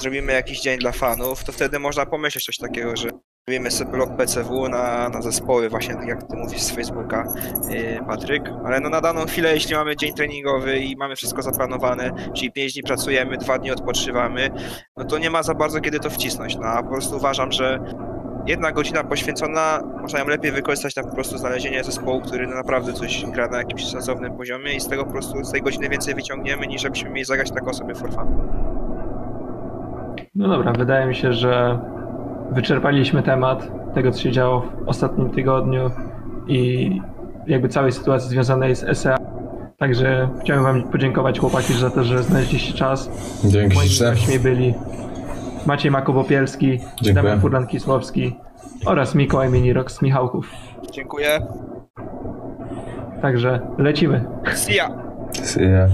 [0.00, 3.08] zrobimy jakiś dzień dla fanów, to wtedy można pomyśleć coś takiego, że
[3.48, 7.24] robimy sobie blok PCW na, na zespoły, właśnie tak jak ty mówisz z Facebooka,
[7.70, 8.42] yy, Patryk.
[8.64, 12.72] Ale no na daną chwilę, jeśli mamy dzień treningowy i mamy wszystko zaplanowane, czyli 5
[12.72, 14.50] dni pracujemy, 2 dni odpoczywamy,
[14.96, 16.56] no to nie ma za bardzo kiedy to wcisnąć.
[16.56, 17.78] No a po prostu uważam, że
[18.46, 23.24] jedna godzina poświęcona, można ją lepiej wykorzystać na po prostu znalezienie zespołu, który naprawdę coś
[23.26, 26.66] gra na jakimś sensownym poziomie i z tego po prostu z tej godziny więcej wyciągniemy,
[26.66, 28.26] niż żebyśmy mieli zagrać taką sobie for fun.
[30.34, 31.78] No dobra, wydaje mi się, że
[32.50, 35.90] wyczerpaliśmy temat tego, co się działo w ostatnim tygodniu
[36.48, 36.90] i
[37.46, 39.16] jakby całej sytuacji związanej z SEA.
[39.78, 43.10] Także chciałem Wam podziękować chłopaki za to, że znaleźliście czas.
[43.44, 44.74] Dzięki Moimi gośćmi byli
[45.66, 46.80] Maciej Makowopielski.
[47.14, 48.32] Damian Furlan-Kisłowski
[48.86, 50.50] oraz Mikołaj Minirok z Michałków.
[50.92, 51.46] Dziękuję.
[53.22, 54.24] Także lecimy.
[54.54, 54.88] See ya!
[55.32, 55.88] See ya.